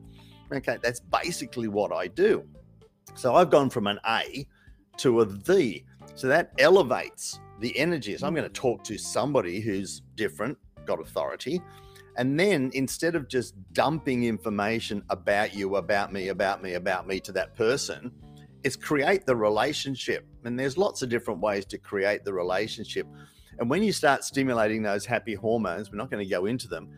Okay, 0.51 0.77
that's 0.81 0.99
basically 0.99 1.67
what 1.67 1.91
I 1.91 2.07
do. 2.07 2.43
So 3.15 3.35
I've 3.35 3.49
gone 3.49 3.69
from 3.69 3.87
an 3.87 3.99
A 4.07 4.47
to 4.97 5.21
a 5.21 5.25
the. 5.25 5.83
So 6.15 6.27
that 6.27 6.51
elevates 6.59 7.39
the 7.59 7.77
energy. 7.77 8.15
So 8.17 8.27
I'm 8.27 8.33
going 8.33 8.47
to 8.47 8.53
talk 8.53 8.83
to 8.85 8.97
somebody 8.97 9.59
who's 9.59 10.01
different, 10.15 10.57
got 10.85 10.99
authority. 10.99 11.61
And 12.17 12.39
then 12.39 12.69
instead 12.73 13.15
of 13.15 13.27
just 13.27 13.55
dumping 13.73 14.23
information 14.25 15.03
about 15.09 15.55
you, 15.55 15.77
about 15.77 16.13
me, 16.13 16.27
about 16.27 16.61
me, 16.61 16.75
about 16.75 17.07
me 17.07 17.19
to 17.21 17.31
that 17.31 17.55
person, 17.55 18.11
it's 18.63 18.75
create 18.75 19.25
the 19.25 19.35
relationship. 19.35 20.25
And 20.43 20.59
there's 20.59 20.77
lots 20.77 21.01
of 21.01 21.09
different 21.09 21.41
ways 21.41 21.65
to 21.65 21.77
create 21.77 22.23
the 22.23 22.33
relationship. 22.33 23.07
And 23.59 23.69
when 23.69 23.83
you 23.83 23.91
start 23.91 24.23
stimulating 24.23 24.81
those 24.81 25.05
happy 25.05 25.35
hormones, 25.35 25.91
we're 25.91 25.97
not 25.97 26.09
going 26.09 26.23
to 26.23 26.29
go 26.29 26.45
into 26.45 26.67
them. 26.67 26.89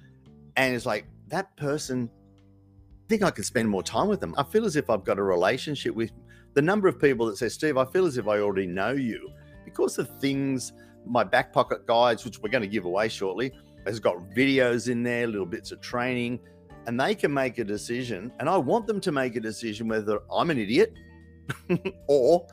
And 0.56 0.76
it's 0.76 0.86
like 0.86 1.06
that 1.28 1.56
person, 1.58 2.10
I 2.10 3.08
think 3.10 3.24
I 3.24 3.32
can 3.32 3.44
spend 3.44 3.70
more 3.70 3.84
time 3.84 4.08
with 4.08 4.20
them. 4.20 4.34
I 4.38 4.44
feel 4.44 4.66
as 4.66 4.76
if 4.76 4.90
I've 4.90 5.04
got 5.04 5.20
a 5.20 5.24
relationship 5.24 5.94
with 5.94 6.12
the 6.54 6.62
number 6.62 6.88
of 6.88 7.00
people 7.00 7.26
that 7.28 7.38
say, 7.38 7.50
Steve, 7.50 7.78
I 7.78 7.86
feel 7.86 8.06
as 8.06 8.18
if 8.18 8.28
I 8.28 8.40
already 8.40 8.68
know 8.68 8.92
you 8.92 9.30
because 9.66 9.98
of 9.98 10.10
things, 10.20 10.72
my 11.06 11.24
back 11.24 11.52
pocket 11.52 11.86
guides, 11.86 12.24
which 12.24 12.40
we're 12.40 12.50
going 12.50 12.62
to 12.62 12.68
give 12.68 12.86
away 12.86 13.10
shortly, 13.10 13.52
has 13.86 14.00
got 14.00 14.18
videos 14.30 14.90
in 14.90 15.04
there, 15.04 15.28
little 15.28 15.46
bits 15.46 15.72
of 15.72 15.82
training 15.82 16.40
and 16.88 17.00
they 17.00 17.16
can 17.16 17.34
make 17.34 17.58
a 17.58 17.64
decision. 17.64 18.32
And 18.40 18.50
I 18.50 18.58
want 18.58 18.88
them 18.88 19.00
to 19.02 19.12
make 19.12 19.36
a 19.36 19.40
decision 19.40 19.88
whether 19.88 20.20
I'm 20.32 20.50
an 20.50 20.58
idiot 20.58 20.94
or 22.08 22.48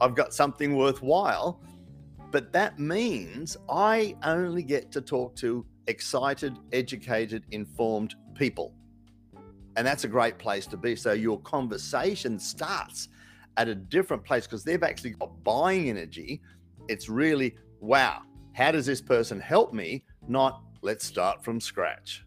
I've 0.00 0.14
got 0.14 0.32
something 0.34 0.76
worthwhile. 0.76 1.60
But 2.30 2.52
that 2.52 2.78
means 2.78 3.56
I 3.68 4.14
only 4.24 4.62
get 4.62 4.92
to 4.92 5.00
talk 5.00 5.34
to 5.36 5.66
excited, 5.88 6.56
educated, 6.72 7.44
informed 7.50 8.14
people. 8.34 8.72
And 9.76 9.86
that's 9.86 10.04
a 10.04 10.08
great 10.08 10.38
place 10.38 10.66
to 10.68 10.76
be. 10.76 10.94
So 10.94 11.12
your 11.12 11.40
conversation 11.40 12.38
starts 12.38 13.08
at 13.56 13.68
a 13.68 13.74
different 13.74 14.24
place 14.24 14.46
because 14.46 14.62
they've 14.62 14.82
actually 14.82 15.10
got 15.10 15.42
buying 15.42 15.88
energy. 15.88 16.40
It's 16.88 17.08
really, 17.08 17.56
wow, 17.80 18.22
how 18.52 18.70
does 18.70 18.86
this 18.86 19.00
person 19.00 19.40
help 19.40 19.72
me? 19.72 20.04
Not 20.28 20.62
let's 20.82 21.04
start 21.04 21.44
from 21.44 21.60
scratch. 21.60 22.24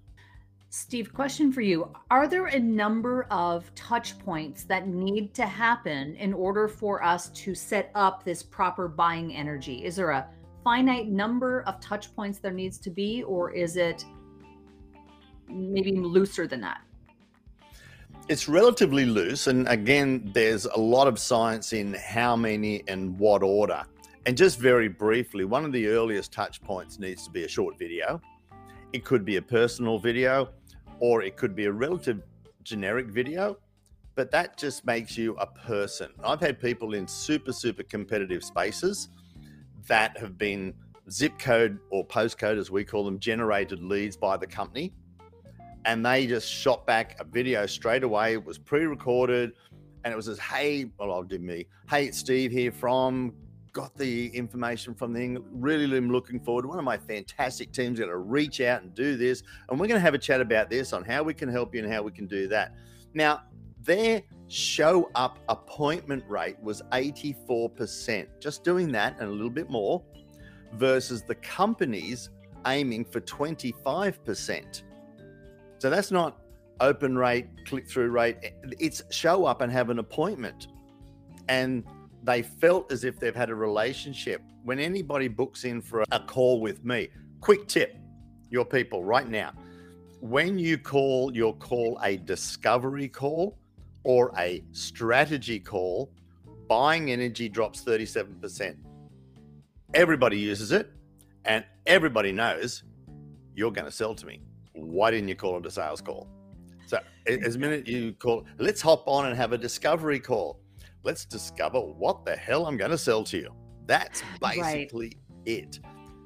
Steve, 0.76 1.14
question 1.14 1.52
for 1.52 1.62
you. 1.62 1.88
Are 2.10 2.28
there 2.28 2.48
a 2.48 2.60
number 2.60 3.28
of 3.30 3.74
touch 3.76 4.18
points 4.18 4.64
that 4.64 4.88
need 4.88 5.32
to 5.36 5.46
happen 5.46 6.16
in 6.16 6.34
order 6.34 6.68
for 6.68 7.04
us 7.04 7.30
to 7.30 7.54
set 7.54 7.92
up 7.94 8.24
this 8.24 8.42
proper 8.42 8.88
buying 8.88 9.36
energy? 9.36 9.86
Is 9.86 9.98
there 9.98 10.10
a 10.10 10.28
finite 10.64 11.10
number 11.10 11.62
of 11.68 11.80
touch 11.80 12.16
points 12.16 12.40
there 12.40 12.52
needs 12.52 12.80
to 12.80 12.90
be, 12.90 13.22
or 13.22 13.52
is 13.52 13.78
it 13.78 14.04
maybe 15.48 15.92
looser 15.92 16.48
than 16.48 16.62
that? 16.62 16.82
It's 18.28 18.50
relatively 18.50 19.06
loose. 19.06 19.46
And 19.46 19.68
again, 19.68 20.32
there's 20.34 20.66
a 20.66 20.80
lot 20.80 21.08
of 21.08 21.20
science 21.20 21.74
in 21.74 21.94
how 21.94 22.36
many 22.36 22.82
and 22.88 23.16
what 23.20 23.44
order. 23.44 23.84
And 24.26 24.36
just 24.36 24.58
very 24.58 24.88
briefly, 24.88 25.46
one 25.46 25.66
of 25.66 25.72
the 25.72 25.86
earliest 25.86 26.32
touch 26.32 26.64
points 26.64 26.98
needs 26.98 27.26
to 27.26 27.30
be 27.30 27.44
a 27.44 27.48
short 27.48 27.78
video. 27.78 28.20
It 28.92 29.04
could 29.04 29.24
be 29.26 29.38
a 29.38 29.42
personal 29.42 29.98
video 29.98 30.50
or 31.04 31.22
it 31.22 31.36
could 31.36 31.54
be 31.54 31.66
a 31.66 31.72
relative 31.72 32.22
generic 32.64 33.08
video, 33.08 33.58
but 34.16 34.32
that 34.32 34.58
just 34.58 34.86
makes 34.86 35.18
you 35.18 35.36
a 35.36 35.46
person. 35.46 36.10
I've 36.24 36.40
had 36.40 36.62
people 36.62 36.94
in 36.94 37.10
super, 37.10 37.52
super 37.52 37.84
competitive 37.84 38.42
spaces 38.42 39.10
that 39.90 40.18
have 40.18 40.38
been 40.38 40.74
zip 41.12 41.38
code 41.38 41.78
or 41.90 42.08
postcode, 42.08 42.58
as 42.58 42.72
we 42.72 42.86
call 42.86 43.04
them, 43.04 43.20
generated 43.20 43.84
leads 43.84 44.16
by 44.16 44.38
the 44.38 44.48
company. 44.48 44.94
And 45.84 46.06
they 46.06 46.26
just 46.26 46.50
shot 46.50 46.88
back 46.88 47.18
a 47.20 47.26
video 47.26 47.66
straight 47.66 48.04
away. 48.04 48.32
It 48.32 48.46
was 48.46 48.58
pre 48.58 48.86
recorded 48.86 49.52
and 50.06 50.14
it 50.14 50.16
was 50.16 50.30
as, 50.30 50.40
hey, 50.40 50.90
well, 50.98 51.12
I'll 51.12 51.24
do 51.24 51.38
me. 51.38 51.66
Hey, 51.90 52.06
it's 52.06 52.20
Steve 52.20 52.50
here 52.50 52.72
from 52.72 53.34
got 53.74 53.98
the 53.98 54.28
information 54.28 54.94
from 54.94 55.14
the 55.14 55.42
really 55.52 55.98
am 55.98 56.12
looking 56.12 56.40
forward. 56.40 56.66
One 56.66 56.78
of 56.78 56.86
my 56.86 56.98
fantastic 56.98 57.72
teams 57.72 58.00
going 58.00 58.10
to 58.10 58.18
reach 58.18 58.62
out 58.62 58.84
and 58.84 58.94
do 58.94 59.18
this, 59.18 59.42
and 59.70 59.80
we're 59.80 59.88
going 59.88 59.98
to 59.98 60.02
have 60.02 60.14
a 60.14 60.20
chat 60.20 60.40
about 60.40 60.70
this 60.70 60.94
on 60.94 61.04
how 61.04 61.24
we 61.24 61.34
can 61.34 61.50
help 61.50 61.74
you 61.74 61.84
and 61.84 61.92
how 61.92 62.04
we 62.04 62.12
can 62.12 62.28
do 62.28 62.48
that. 62.50 62.76
Now, 63.16 63.42
their 63.82 64.22
show 64.48 65.10
up 65.16 65.40
appointment 65.50 66.24
rate 66.30 66.58
was 66.62 66.82
84%. 66.92 68.28
Just 68.40 68.64
doing 68.64 68.92
that 68.92 69.20
and 69.20 69.28
a 69.28 69.32
little 69.32 69.50
bit 69.50 69.70
more 69.70 70.04
versus 70.74 71.24
the 71.24 71.36
companies 71.36 72.30
aiming 72.68 73.06
for 73.06 73.22
25%. 73.22 74.84
So 75.80 75.90
that's 75.90 76.12
not 76.12 76.40
open 76.80 77.18
rate, 77.18 77.48
click 77.66 77.90
through 77.90 78.10
rate. 78.10 78.38
It's 78.80 79.04
show 79.10 79.46
up 79.46 79.62
and 79.62 79.72
have 79.72 79.90
an 79.90 80.00
appointment. 80.00 80.68
And 81.50 81.84
they 82.24 82.42
felt 82.42 82.92
as 82.92 83.04
if 83.04 83.20
they've 83.20 83.36
had 83.36 83.50
a 83.50 83.56
relationship. 83.56 84.42
When 84.64 84.80
anybody 84.80 85.28
books 85.28 85.66
in 85.66 85.82
for 85.82 86.04
a 86.12 86.20
call 86.20 86.62
with 86.62 86.84
me, 86.86 87.10
quick 87.42 87.68
tip, 87.68 87.98
your 88.50 88.66
people 88.66 89.04
right 89.04 89.28
now, 89.28 89.52
when 90.22 90.58
you 90.58 90.78
call 90.78 91.36
your 91.36 91.54
call 91.56 92.00
a 92.02 92.18
discovery 92.18 93.10
call 93.10 93.58
or 94.06 94.32
a 94.38 94.64
strategy 94.72 95.60
call, 95.60 96.12
buying 96.70 97.12
energy 97.12 97.50
drops 97.50 97.84
37%. 97.84 98.78
Everybody 99.94 100.40
uses 100.40 100.72
it 100.72 100.92
and 101.46 101.66
everybody 101.86 102.32
knows 102.32 102.84
you're 103.54 103.72
going 103.72 103.86
to 103.86 103.92
sell 103.92 104.16
to 104.16 104.26
me. 104.26 104.40
Why 104.72 105.12
didn't 105.12 105.28
you 105.28 105.36
call 105.36 105.58
it 105.58 105.66
a 105.66 105.72
sales 105.72 106.02
call? 106.02 106.28
So, 106.86 107.00
as 107.28 107.58
minute 107.58 107.88
you 107.88 108.14
call, 108.14 108.46
let's 108.60 108.82
hop 108.82 109.08
on 109.08 109.26
and 109.28 109.36
have 109.36 109.52
a 109.52 109.58
discovery 109.58 110.20
call 110.20 110.63
let's 111.04 111.26
discover 111.26 111.80
what 111.80 112.26
the 112.26 112.36
hell 112.36 112.66
I'm 112.66 112.78
going 112.78 112.92
to 112.92 112.98
sell 112.98 113.24
to 113.26 113.38
you. 113.38 113.54
That's 113.86 114.24
basically 114.42 115.18
right. 115.18 115.46
it. 115.46 115.80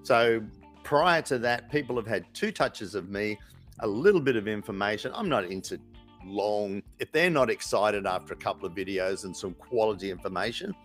So 0.04 0.42
prior 0.84 1.22
to 1.24 1.38
that, 1.40 1.72
people 1.72 1.96
have 1.96 2.08
had 2.08 2.26
two 2.34 2.52
touches 2.52 2.96
of 2.96 3.10
me, 3.10 3.38
a 3.80 3.88
little 3.88 4.22
bit 4.22 4.36
of 4.36 4.48
information. 4.48 5.12
I'm 5.14 5.30
not 5.30 5.46
into 5.46 5.80
long, 6.24 6.82
if 7.00 7.12
they're 7.12 7.30
not 7.30 7.50
excited 7.50 8.06
after 8.06 8.34
a 8.34 8.38
couple 8.38 8.68
of 8.68 8.74
videos 8.74 9.26
and 9.26 9.36
some 9.36 9.54
quality 9.54 10.12
information, 10.12 10.76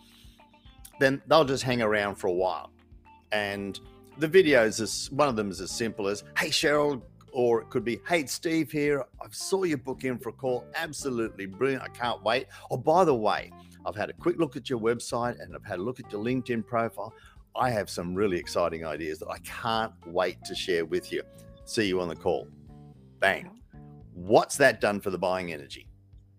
then 0.99 1.21
they'll 1.27 1.45
just 1.45 1.63
hang 1.63 1.83
around 1.83 2.17
for 2.17 2.27
a 2.29 2.33
while. 2.33 2.71
And 3.33 3.79
the 4.19 4.29
videos 4.29 4.81
is 4.81 5.11
one 5.11 5.29
of 5.29 5.37
them 5.37 5.51
is 5.51 5.61
as 5.61 5.71
simple 5.71 6.09
as, 6.09 6.25
hey 6.37 6.49
Cheryl, 6.49 7.03
or 7.33 7.63
it 7.63 7.71
could 7.71 7.85
be, 7.85 7.99
hey, 8.07 8.27
Steve 8.27 8.71
here. 8.71 9.05
I 9.21 9.27
saw 9.31 9.65
your 9.65 9.79
book 9.79 10.05
in 10.05 10.19
for 10.19 10.29
a 10.29 10.33
call. 10.33 10.67
Absolutely 10.75 11.47
brilliant. 11.47 11.83
I 11.83 11.89
can't 11.89 12.23
wait. 12.23 12.47
Oh, 12.71 12.77
by 12.77 13.05
the 13.05 13.15
way, 13.15 13.51
I've 13.85 13.97
had 13.97 14.11
a 14.11 14.13
quick 14.13 14.39
look 14.39 14.57
at 14.57 14.71
your 14.71 14.79
website 14.79 15.41
and 15.41 15.55
I've 15.55 15.65
had 15.65 15.79
a 15.79 15.83
look 15.83 16.01
at 16.01 16.11
your 16.13 16.23
LinkedIn 16.23 16.67
profile. 16.67 17.13
I 17.55 17.71
have 17.71 17.91
some 17.91 18.15
really 18.15 18.39
exciting 18.39 18.85
ideas 18.85 19.19
that 19.19 19.29
I 19.29 19.39
can't 19.39 19.93
wait 20.07 20.43
to 20.45 20.55
share 20.55 20.85
with 20.85 21.13
you. 21.13 21.23
See 21.65 21.87
you 21.87 22.01
on 22.01 22.09
the 22.09 22.17
call. 22.17 22.49
Bang. 23.21 23.61
What's 24.15 24.57
that 24.57 24.81
done 24.81 25.01
for 25.01 25.11
the 25.11 25.19
buying 25.19 25.53
energy? 25.53 25.89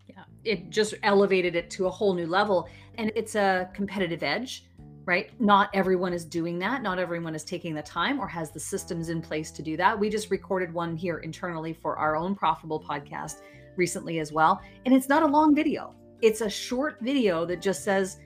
Yeah, 0.07 0.23
it 0.43 0.69
just 0.69 0.95
elevated 1.03 1.55
it 1.55 1.69
to 1.71 1.87
a 1.87 1.89
whole 1.89 2.13
new 2.13 2.27
level. 2.27 2.67
And 2.97 3.11
it's 3.15 3.35
a 3.35 3.69
competitive 3.73 4.23
edge, 4.23 4.65
right? 5.05 5.29
Not 5.39 5.69
everyone 5.73 6.13
is 6.13 6.25
doing 6.25 6.59
that. 6.59 6.81
Not 6.81 6.99
everyone 6.99 7.35
is 7.35 7.43
taking 7.43 7.75
the 7.75 7.81
time 7.81 8.19
or 8.19 8.27
has 8.27 8.51
the 8.51 8.59
systems 8.59 9.09
in 9.09 9.21
place 9.21 9.51
to 9.51 9.61
do 9.61 9.77
that. 9.77 9.99
We 9.99 10.09
just 10.09 10.31
recorded 10.31 10.73
one 10.73 10.95
here 10.95 11.19
internally 11.19 11.73
for 11.73 11.97
our 11.97 12.15
own 12.15 12.35
profitable 12.35 12.79
podcast 12.79 13.41
recently 13.75 14.19
as 14.19 14.31
well. 14.31 14.61
And 14.85 14.93
it's 14.93 15.09
not 15.09 15.23
a 15.23 15.27
long 15.27 15.55
video 15.55 15.95
it's 16.23 16.39
a 16.39 16.49
short 16.49 16.97
video 17.01 17.45
that 17.45 17.61
just 17.61 17.83
says, 17.83 18.17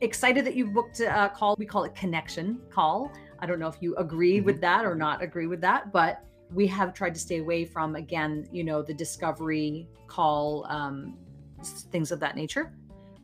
excited 0.00 0.44
that 0.46 0.56
you 0.56 0.66
booked 0.66 1.00
a 1.00 1.30
call. 1.36 1.54
We 1.58 1.66
call 1.66 1.84
it 1.84 1.94
connection 1.94 2.58
call. 2.70 3.12
I 3.40 3.46
don't 3.46 3.58
know 3.58 3.68
if 3.68 3.76
you 3.80 3.94
agree 3.96 4.38
mm-hmm. 4.38 4.46
with 4.46 4.60
that 4.62 4.86
or 4.86 4.94
not 4.94 5.22
agree 5.22 5.46
with 5.46 5.60
that, 5.60 5.92
but 5.92 6.24
we 6.50 6.66
have 6.68 6.94
tried 6.94 7.12
to 7.12 7.20
stay 7.20 7.40
away 7.40 7.66
from, 7.66 7.94
again, 7.94 8.48
you 8.50 8.64
know, 8.64 8.80
the 8.82 8.94
discovery 8.94 9.86
call, 10.06 10.66
um, 10.70 11.18
things 11.90 12.10
of 12.10 12.18
that 12.20 12.36
nature. 12.36 12.72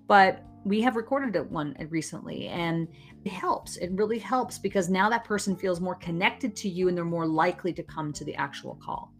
But 0.06 0.44
we 0.62 0.82
have 0.82 0.96
recorded 0.96 1.50
one 1.50 1.74
recently 1.88 2.48
and 2.48 2.86
it 3.24 3.32
helps. 3.32 3.78
It 3.78 3.92
really 3.92 4.18
helps 4.18 4.58
because 4.58 4.90
now 4.90 5.08
that 5.08 5.24
person 5.24 5.56
feels 5.56 5.80
more 5.80 5.94
connected 5.94 6.54
to 6.56 6.68
you 6.68 6.88
and 6.88 6.96
they're 6.96 7.04
more 7.04 7.26
likely 7.26 7.72
to 7.72 7.82
come 7.82 8.12
to 8.12 8.24
the 8.24 8.34
actual 8.34 8.78
call. 8.82 9.10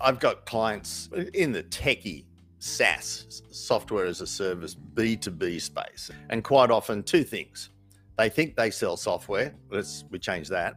I've 0.00 0.20
got 0.20 0.46
clients 0.46 1.10
in 1.34 1.52
the 1.52 1.64
techie 1.64 2.24
SaaS, 2.60 3.42
software 3.50 4.04
as 4.04 4.20
a 4.20 4.26
service, 4.26 4.76
B2B 4.94 5.60
space. 5.60 6.10
And 6.28 6.44
quite 6.44 6.70
often, 6.70 7.02
two 7.02 7.24
things. 7.24 7.70
They 8.18 8.28
think 8.28 8.54
they 8.54 8.70
sell 8.70 8.96
software. 8.96 9.54
Let's 9.70 10.04
we 10.10 10.18
change 10.18 10.48
that. 10.48 10.76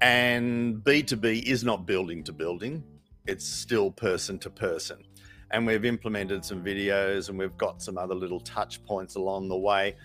And 0.00 0.76
B2B 0.84 1.42
is 1.42 1.64
not 1.64 1.84
building 1.84 2.22
to 2.24 2.32
building, 2.32 2.84
it's 3.26 3.44
still 3.46 3.90
person 3.90 4.38
to 4.40 4.50
person. 4.50 5.02
And 5.50 5.66
we've 5.66 5.84
implemented 5.84 6.44
some 6.44 6.62
videos 6.62 7.28
and 7.28 7.38
we've 7.38 7.56
got 7.56 7.82
some 7.82 7.98
other 7.98 8.14
little 8.14 8.40
touch 8.40 8.84
points 8.84 9.16
along 9.16 9.48
the 9.48 9.56
way. 9.56 9.96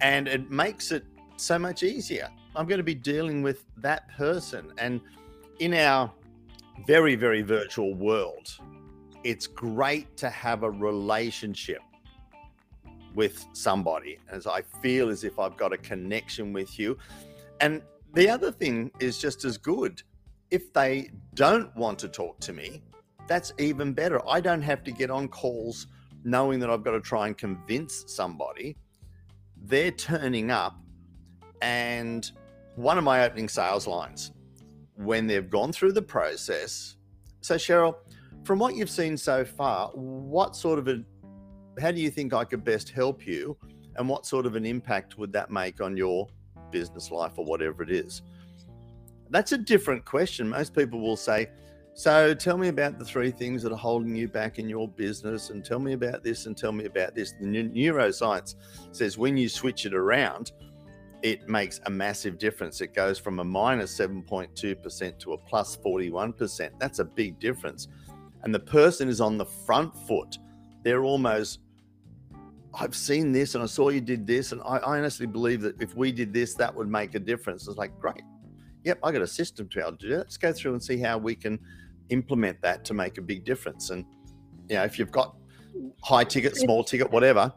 And 0.00 0.28
it 0.28 0.50
makes 0.50 0.92
it 0.92 1.04
so 1.36 1.58
much 1.58 1.82
easier. 1.82 2.28
I'm 2.56 2.66
going 2.66 2.78
to 2.78 2.84
be 2.84 2.94
dealing 2.94 3.42
with 3.42 3.64
that 3.78 4.08
person. 4.16 4.72
And 4.78 5.00
in 5.60 5.72
our 5.74 6.12
very, 6.86 7.14
very 7.14 7.42
virtual 7.42 7.94
world, 7.94 8.58
it's 9.28 9.46
great 9.46 10.16
to 10.16 10.30
have 10.30 10.62
a 10.62 10.70
relationship 10.70 11.82
with 13.14 13.44
somebody 13.52 14.18
as 14.30 14.46
I 14.46 14.62
feel 14.62 15.10
as 15.10 15.22
if 15.22 15.38
I've 15.38 15.54
got 15.54 15.70
a 15.70 15.76
connection 15.76 16.54
with 16.54 16.78
you. 16.78 16.96
And 17.60 17.82
the 18.14 18.30
other 18.30 18.50
thing 18.50 18.90
is 19.00 19.18
just 19.18 19.44
as 19.44 19.58
good. 19.58 20.02
If 20.50 20.72
they 20.72 21.10
don't 21.34 21.76
want 21.76 21.98
to 21.98 22.08
talk 22.08 22.40
to 22.40 22.54
me, 22.54 22.80
that's 23.26 23.52
even 23.58 23.92
better. 23.92 24.26
I 24.26 24.40
don't 24.40 24.62
have 24.62 24.82
to 24.84 24.90
get 24.90 25.10
on 25.10 25.28
calls 25.28 25.88
knowing 26.24 26.58
that 26.60 26.70
I've 26.70 26.82
got 26.82 26.92
to 26.92 27.00
try 27.00 27.26
and 27.26 27.36
convince 27.36 28.04
somebody. 28.06 28.78
They're 29.58 29.90
turning 29.90 30.50
up. 30.50 30.80
And 31.60 32.30
one 32.76 32.96
of 32.96 33.04
my 33.04 33.26
opening 33.26 33.50
sales 33.50 33.86
lines, 33.86 34.32
when 34.96 35.26
they've 35.26 35.50
gone 35.50 35.70
through 35.70 35.92
the 35.92 36.00
process, 36.00 36.96
so 37.42 37.56
Cheryl, 37.56 37.96
from 38.44 38.58
what 38.58 38.76
you've 38.76 38.90
seen 38.90 39.16
so 39.16 39.44
far, 39.44 39.88
what 39.90 40.56
sort 40.56 40.78
of 40.78 40.88
a 40.88 41.04
how 41.80 41.90
do 41.92 42.00
you 42.00 42.10
think 42.10 42.34
I 42.34 42.44
could 42.44 42.64
best 42.64 42.90
help 42.90 43.26
you? 43.26 43.56
And 43.96 44.08
what 44.08 44.26
sort 44.26 44.46
of 44.46 44.56
an 44.56 44.64
impact 44.64 45.18
would 45.18 45.32
that 45.32 45.50
make 45.50 45.80
on 45.80 45.96
your 45.96 46.28
business 46.70 47.10
life 47.10 47.32
or 47.36 47.44
whatever 47.44 47.82
it 47.82 47.90
is? 47.90 48.22
That's 49.30 49.52
a 49.52 49.58
different 49.58 50.04
question. 50.04 50.48
Most 50.48 50.74
people 50.74 51.00
will 51.00 51.16
say, 51.16 51.50
So 51.94 52.34
tell 52.34 52.56
me 52.56 52.68
about 52.68 52.98
the 52.98 53.04
three 53.04 53.30
things 53.30 53.62
that 53.62 53.72
are 53.72 53.78
holding 53.78 54.14
you 54.14 54.28
back 54.28 54.58
in 54.58 54.68
your 54.68 54.88
business, 54.88 55.50
and 55.50 55.64
tell 55.64 55.78
me 55.78 55.92
about 55.92 56.22
this, 56.22 56.46
and 56.46 56.56
tell 56.56 56.72
me 56.72 56.84
about 56.84 57.14
this. 57.14 57.32
The 57.32 57.46
neuroscience 57.46 58.54
says 58.92 59.18
when 59.18 59.36
you 59.36 59.48
switch 59.48 59.84
it 59.84 59.94
around, 59.94 60.52
it 61.22 61.48
makes 61.48 61.80
a 61.86 61.90
massive 61.90 62.38
difference. 62.38 62.80
It 62.80 62.94
goes 62.94 63.18
from 63.18 63.40
a 63.40 63.44
minus 63.44 63.98
7.2% 63.98 65.18
to 65.18 65.32
a 65.32 65.38
plus 65.38 65.76
41%. 65.76 66.70
That's 66.78 67.00
a 67.00 67.04
big 67.04 67.40
difference. 67.40 67.88
And 68.42 68.54
the 68.54 68.60
person 68.60 69.08
is 69.08 69.20
on 69.20 69.38
the 69.38 69.46
front 69.46 69.94
foot. 70.06 70.38
They're 70.84 71.04
almost, 71.04 71.60
I've 72.72 72.94
seen 72.94 73.32
this 73.32 73.54
and 73.54 73.64
I 73.64 73.66
saw 73.66 73.88
you 73.88 74.00
did 74.00 74.26
this. 74.26 74.52
And 74.52 74.60
I, 74.62 74.76
I 74.76 74.98
honestly 74.98 75.26
believe 75.26 75.60
that 75.62 75.80
if 75.80 75.94
we 75.96 76.12
did 76.12 76.32
this, 76.32 76.54
that 76.54 76.74
would 76.74 76.88
make 76.88 77.14
a 77.14 77.18
difference. 77.18 77.66
It's 77.66 77.76
like, 77.76 77.98
great. 77.98 78.22
Yep, 78.84 79.00
I 79.02 79.12
got 79.12 79.22
a 79.22 79.26
system 79.26 79.68
to 79.68 79.74
be 79.76 79.80
able 79.80 79.96
to 79.96 79.98
do 79.98 80.08
that. 80.10 80.18
Let's 80.18 80.36
go 80.36 80.52
through 80.52 80.72
and 80.74 80.82
see 80.82 80.98
how 80.98 81.18
we 81.18 81.34
can 81.34 81.58
implement 82.10 82.62
that 82.62 82.84
to 82.86 82.94
make 82.94 83.18
a 83.18 83.22
big 83.22 83.44
difference. 83.44 83.90
And, 83.90 84.04
you 84.68 84.76
know, 84.76 84.84
if 84.84 84.98
you've 84.98 85.10
got 85.10 85.36
high 86.02 86.24
ticket, 86.24 86.56
small 86.56 86.84
ticket, 86.84 87.10
whatever, 87.10 87.52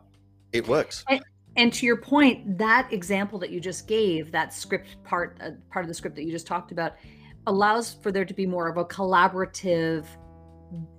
it 0.51 0.67
works. 0.67 1.05
And, 1.09 1.23
and 1.57 1.73
to 1.73 1.85
your 1.85 1.97
point, 1.97 2.57
that 2.57 2.91
example 2.91 3.37
that 3.39 3.51
you 3.51 3.59
just 3.59 3.87
gave, 3.87 4.31
that 4.31 4.53
script 4.53 5.01
part, 5.03 5.37
uh, 5.41 5.51
part 5.69 5.85
of 5.85 5.89
the 5.89 5.93
script 5.93 6.15
that 6.15 6.23
you 6.23 6.31
just 6.31 6.47
talked 6.47 6.71
about, 6.71 6.95
allows 7.47 7.93
for 7.93 8.11
there 8.11 8.25
to 8.25 8.33
be 8.33 8.45
more 8.45 8.67
of 8.67 8.77
a 8.77 8.85
collaborative 8.85 10.05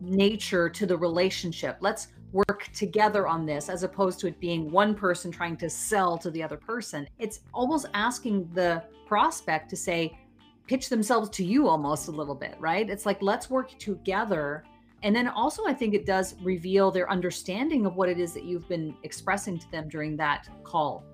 nature 0.00 0.69
to 0.69 0.87
the 0.87 0.97
relationship. 0.97 1.79
Let's 1.81 2.09
work 2.33 2.69
together 2.75 3.26
on 3.26 3.45
this 3.45 3.69
as 3.69 3.83
opposed 3.83 4.19
to 4.21 4.26
it 4.26 4.41
being 4.41 4.71
one 4.71 4.95
person 4.95 5.31
trying 5.31 5.57
to 5.59 5.69
sell 5.69 6.17
to 6.19 6.31
the 6.31 6.43
other 6.43 6.57
person. 6.57 7.07
It's 7.19 7.41
almost 7.52 7.87
asking 7.95 8.50
the 8.55 8.83
prospect 9.07 9.69
to 9.71 9.76
say, 9.76 10.19
pitch 10.67 10.88
themselves 10.88 11.29
to 11.31 11.45
you 11.45 11.69
almost 11.69 12.09
a 12.09 12.11
little 12.11 12.35
bit, 12.35 12.57
right? 12.59 12.88
It's 12.88 13.05
like, 13.05 13.21
let's 13.21 13.50
work 13.50 13.79
together. 13.79 14.64
And 15.02 15.14
then 15.14 15.29
also, 15.29 15.67
I 15.67 15.75
think 15.75 15.95
it 15.95 16.07
does 16.07 16.37
reveal 16.43 16.91
their 16.91 17.11
understanding 17.11 17.85
of 17.85 17.97
what 17.97 18.09
it 18.09 18.19
is 18.19 18.33
that 18.35 18.45
you've 18.45 18.69
been 18.69 18.95
expressing 19.02 19.59
to 19.59 19.71
them 19.71 19.88
during 19.88 20.17
that 20.17 20.49
call. 20.62 21.05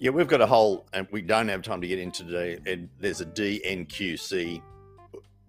Yeah, 0.00 0.10
we've 0.10 0.26
got 0.26 0.40
a 0.40 0.46
whole, 0.46 0.86
and 0.92 1.06
we 1.10 1.22
don't 1.22 1.48
have 1.48 1.62
time 1.62 1.80
to 1.80 1.86
get 1.86 1.98
into 1.98 2.24
today. 2.24 2.58
And 2.66 2.88
there's 2.98 3.20
a 3.20 3.26
DNQC 3.26 4.62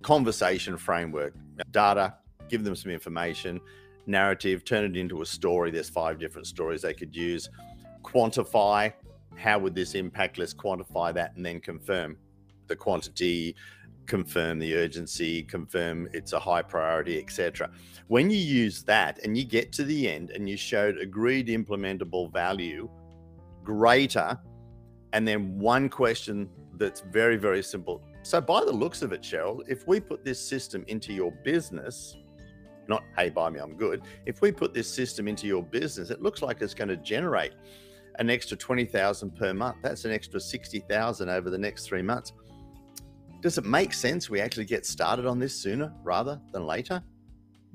conversation 0.01 0.77
framework 0.77 1.33
data, 1.71 2.15
give 2.49 2.63
them 2.63 2.75
some 2.75 2.91
information, 2.91 3.59
narrative, 4.05 4.65
turn 4.65 4.83
it 4.83 4.97
into 4.97 5.21
a 5.21 5.25
story. 5.25 5.71
There's 5.71 5.89
five 5.89 6.19
different 6.19 6.47
stories 6.47 6.81
they 6.81 6.93
could 6.93 7.15
use. 7.15 7.49
Quantify 8.03 8.93
how 9.35 9.59
would 9.59 9.75
this 9.75 9.95
impact? 9.95 10.37
Let's 10.37 10.53
quantify 10.53 11.13
that 11.13 11.35
and 11.35 11.45
then 11.45 11.59
confirm 11.59 12.17
the 12.67 12.75
quantity, 12.75 13.55
confirm 14.05 14.59
the 14.59 14.75
urgency, 14.75 15.43
confirm 15.43 16.07
it's 16.13 16.33
a 16.33 16.39
high 16.39 16.61
priority, 16.61 17.17
etc. 17.19 17.69
When 18.07 18.29
you 18.29 18.37
use 18.37 18.83
that 18.83 19.19
and 19.23 19.37
you 19.37 19.43
get 19.43 19.71
to 19.73 19.83
the 19.83 20.09
end 20.09 20.31
and 20.31 20.47
you 20.47 20.57
showed 20.57 20.97
agreed 20.97 21.47
implementable 21.47 22.31
value 22.31 22.89
greater, 23.63 24.37
and 25.13 25.27
then 25.27 25.57
one 25.59 25.89
question 25.89 26.49
that's 26.75 27.01
very, 27.01 27.37
very 27.37 27.63
simple. 27.63 28.01
So, 28.23 28.39
by 28.39 28.63
the 28.63 28.71
looks 28.71 29.01
of 29.01 29.13
it, 29.13 29.21
Cheryl, 29.21 29.61
if 29.67 29.87
we 29.87 29.99
put 29.99 30.23
this 30.23 30.39
system 30.39 30.83
into 30.87 31.11
your 31.13 31.31
business, 31.43 32.17
not, 32.87 33.03
hey, 33.17 33.29
buy 33.29 33.49
me, 33.49 33.59
I'm 33.59 33.75
good. 33.75 34.01
If 34.25 34.41
we 34.41 34.51
put 34.51 34.73
this 34.73 34.87
system 34.87 35.27
into 35.27 35.47
your 35.47 35.63
business, 35.63 36.09
it 36.09 36.21
looks 36.21 36.41
like 36.41 36.61
it's 36.61 36.73
going 36.73 36.89
to 36.89 36.97
generate 36.97 37.53
an 38.19 38.29
extra 38.29 38.57
20,000 38.57 39.35
per 39.35 39.53
month. 39.53 39.77
That's 39.81 40.05
an 40.05 40.11
extra 40.11 40.39
60,000 40.39 41.29
over 41.29 41.49
the 41.49 41.57
next 41.57 41.85
three 41.85 42.01
months. 42.01 42.33
Does 43.41 43.57
it 43.57 43.65
make 43.65 43.93
sense 43.93 44.29
we 44.29 44.39
actually 44.39 44.65
get 44.65 44.85
started 44.85 45.25
on 45.25 45.39
this 45.39 45.55
sooner 45.55 45.93
rather 46.03 46.39
than 46.51 46.67
later? 46.67 47.01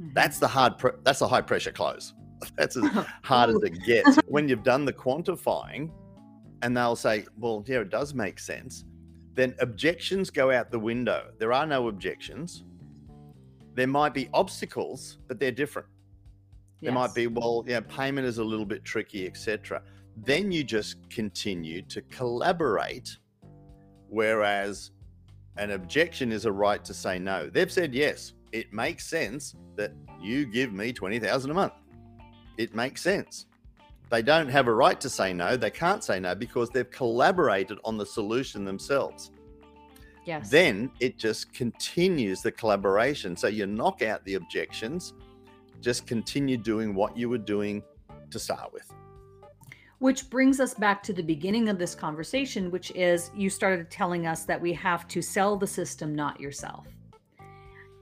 Mm-hmm. 0.00 0.12
That's 0.14 0.38
the 0.38 0.46
hard, 0.46 0.78
pre- 0.78 0.92
that's 1.02 1.22
a 1.22 1.28
high 1.28 1.40
pressure 1.40 1.72
close. 1.72 2.12
That's 2.56 2.76
as 2.76 2.84
hard 3.24 3.48
as 3.48 3.56
it 3.62 3.82
gets. 3.86 4.18
When 4.28 4.46
you've 4.46 4.62
done 4.62 4.84
the 4.84 4.92
quantifying 4.92 5.90
and 6.60 6.76
they'll 6.76 6.94
say, 6.94 7.24
well, 7.38 7.64
yeah, 7.66 7.78
it 7.78 7.88
does 7.88 8.12
make 8.12 8.38
sense 8.38 8.84
then 9.36 9.54
objections 9.60 10.30
go 10.30 10.50
out 10.50 10.70
the 10.70 10.78
window. 10.78 11.30
There 11.38 11.52
are 11.52 11.66
no 11.66 11.88
objections. 11.88 12.64
There 13.74 13.86
might 13.86 14.14
be 14.14 14.28
obstacles, 14.32 15.18
but 15.28 15.38
they're 15.38 15.52
different. 15.52 15.88
Yes. 16.80 16.88
There 16.88 16.92
might 16.92 17.14
be, 17.14 17.26
well, 17.26 17.62
yeah, 17.66 17.80
payment 17.80 18.26
is 18.26 18.38
a 18.38 18.44
little 18.44 18.64
bit 18.64 18.84
tricky, 18.84 19.26
etc. 19.26 19.82
Then 20.16 20.50
you 20.50 20.64
just 20.64 21.08
continue 21.10 21.82
to 21.82 22.00
collaborate, 22.02 23.16
whereas 24.08 24.90
an 25.58 25.72
objection 25.72 26.32
is 26.32 26.46
a 26.46 26.52
right 26.52 26.82
to 26.84 26.94
say 26.94 27.18
no. 27.18 27.50
They've 27.50 27.70
said 27.70 27.94
yes. 27.94 28.32
It 28.52 28.72
makes 28.72 29.06
sense 29.06 29.54
that 29.76 29.92
you 30.20 30.46
give 30.46 30.72
me 30.72 30.92
twenty 30.92 31.18
thousand 31.18 31.50
a 31.50 31.54
month. 31.54 31.74
It 32.56 32.74
makes 32.74 33.02
sense. 33.02 33.46
They 34.08 34.22
don't 34.22 34.48
have 34.48 34.68
a 34.68 34.74
right 34.74 35.00
to 35.00 35.10
say 35.10 35.32
no. 35.32 35.56
They 35.56 35.70
can't 35.70 36.02
say 36.02 36.20
no 36.20 36.34
because 36.34 36.70
they've 36.70 36.90
collaborated 36.90 37.78
on 37.84 37.98
the 37.98 38.06
solution 38.06 38.64
themselves. 38.64 39.32
Yes. 40.24 40.48
Then 40.50 40.90
it 41.00 41.18
just 41.18 41.52
continues 41.52 42.42
the 42.42 42.52
collaboration. 42.52 43.36
So 43.36 43.48
you 43.48 43.66
knock 43.66 44.02
out 44.02 44.24
the 44.24 44.34
objections, 44.34 45.14
just 45.80 46.06
continue 46.06 46.56
doing 46.56 46.94
what 46.94 47.16
you 47.16 47.28
were 47.28 47.38
doing 47.38 47.82
to 48.30 48.38
start 48.38 48.72
with. 48.72 48.92
Which 49.98 50.28
brings 50.28 50.60
us 50.60 50.74
back 50.74 51.02
to 51.04 51.12
the 51.12 51.22
beginning 51.22 51.68
of 51.68 51.78
this 51.78 51.94
conversation, 51.94 52.70
which 52.70 52.90
is 52.92 53.30
you 53.34 53.48
started 53.48 53.90
telling 53.90 54.26
us 54.26 54.44
that 54.44 54.60
we 54.60 54.72
have 54.74 55.08
to 55.08 55.22
sell 55.22 55.56
the 55.56 55.66
system, 55.66 56.14
not 56.14 56.40
yourself. 56.40 56.86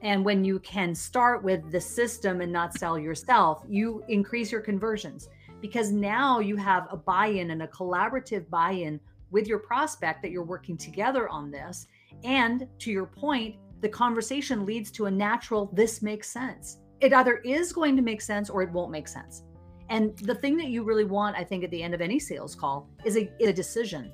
And 0.03 0.25
when 0.25 0.45
you 0.45 0.59
can 0.59 0.95
start 0.95 1.43
with 1.43 1.71
the 1.71 1.81
system 1.81 2.40
and 2.40 2.53
not 2.53 2.77
sell 2.77 2.99
yourself, 2.99 3.64
you 3.69 4.03
increase 4.09 4.51
your 4.53 4.61
conversions 4.61 5.29
because 5.64 5.90
now 5.90 6.40
you 6.40 6.57
have 6.57 6.87
a 6.90 6.96
buy 6.98 7.29
in 7.29 7.53
and 7.53 7.62
a 7.62 7.66
collaborative 7.68 8.50
buy 8.50 8.72
in 8.72 9.00
with 9.31 9.46
your 9.46 9.59
prospect 9.59 10.20
that 10.20 10.31
you're 10.31 10.44
working 10.44 10.77
together 10.77 11.27
on 11.31 11.50
this. 11.50 11.87
And 12.22 12.68
to 12.81 12.90
your 12.90 13.07
point, 13.07 13.57
the 13.81 13.88
conversation 13.88 14.66
leads 14.66 14.90
to 14.90 15.07
a 15.07 15.11
natural, 15.11 15.70
this 15.72 16.03
makes 16.03 16.29
sense. 16.29 16.81
It 17.00 17.14
either 17.14 17.38
is 17.38 17.72
going 17.72 17.96
to 17.96 18.03
make 18.03 18.20
sense 18.20 18.50
or 18.50 18.61
it 18.61 18.72
won't 18.72 18.90
make 18.90 19.09
sense. 19.09 19.44
And 19.88 20.14
the 20.18 20.35
thing 20.35 20.59
that 20.59 20.68
you 20.68 20.83
really 20.83 21.05
want, 21.05 21.35
I 21.35 21.44
think, 21.44 21.64
at 21.64 21.70
the 21.70 21.83
end 21.83 21.94
of 21.94 22.03
any 22.03 22.18
sales 22.18 22.55
call 22.55 22.90
is 23.07 23.16
a, 23.16 23.33
a 23.40 23.50
decision, 23.50 24.12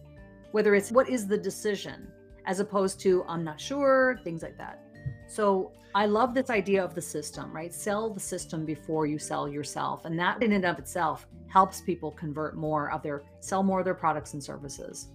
whether 0.52 0.76
it's 0.76 0.92
what 0.92 1.08
is 1.08 1.26
the 1.26 1.36
decision 1.36 2.12
as 2.46 2.60
opposed 2.60 3.00
to 3.00 3.24
I'm 3.26 3.42
not 3.42 3.60
sure, 3.60 4.20
things 4.22 4.44
like 4.44 4.56
that. 4.58 4.84
So 5.30 5.70
I 5.94 6.06
love 6.06 6.34
this 6.34 6.50
idea 6.50 6.82
of 6.84 6.96
the 6.96 7.00
system, 7.00 7.52
right? 7.52 7.72
Sell 7.72 8.10
the 8.10 8.18
system 8.18 8.66
before 8.66 9.06
you 9.06 9.16
sell 9.16 9.48
yourself. 9.48 10.04
And 10.04 10.18
that 10.18 10.42
in 10.42 10.52
and 10.52 10.64
of 10.64 10.80
itself 10.80 11.28
helps 11.46 11.80
people 11.80 12.10
convert 12.10 12.56
more 12.56 12.90
of 12.90 13.00
their, 13.04 13.22
sell 13.38 13.62
more 13.62 13.78
of 13.78 13.84
their 13.84 13.94
products 13.94 14.34
and 14.34 14.42
services. 14.42 15.08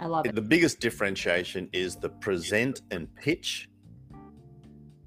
I 0.00 0.06
love 0.06 0.26
it. 0.26 0.34
The 0.34 0.42
biggest 0.42 0.80
differentiation 0.80 1.68
is 1.72 1.94
the 1.94 2.08
present 2.08 2.82
and 2.90 3.06
pitch, 3.14 3.68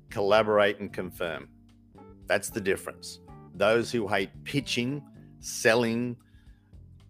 collaborate 0.10 0.80
and 0.80 0.94
confirm. 0.94 1.50
That's 2.28 2.50
the 2.50 2.62
difference. 2.62 3.20
Those 3.56 3.92
who 3.92 4.08
hate 4.08 4.30
pitching, 4.46 5.04
selling, 5.40 6.16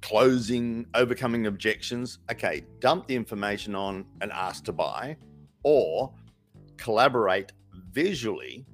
closing, 0.02 0.88
overcoming 0.96 1.46
objections, 1.46 2.18
okay, 2.32 2.64
dump 2.80 3.06
the 3.06 3.16
information 3.16 3.76
on 3.76 4.06
and 4.22 4.32
ask 4.32 4.64
to 4.66 4.72
buy, 4.72 5.16
or 5.64 6.12
collaborate 6.84 7.54
visually 7.92 8.66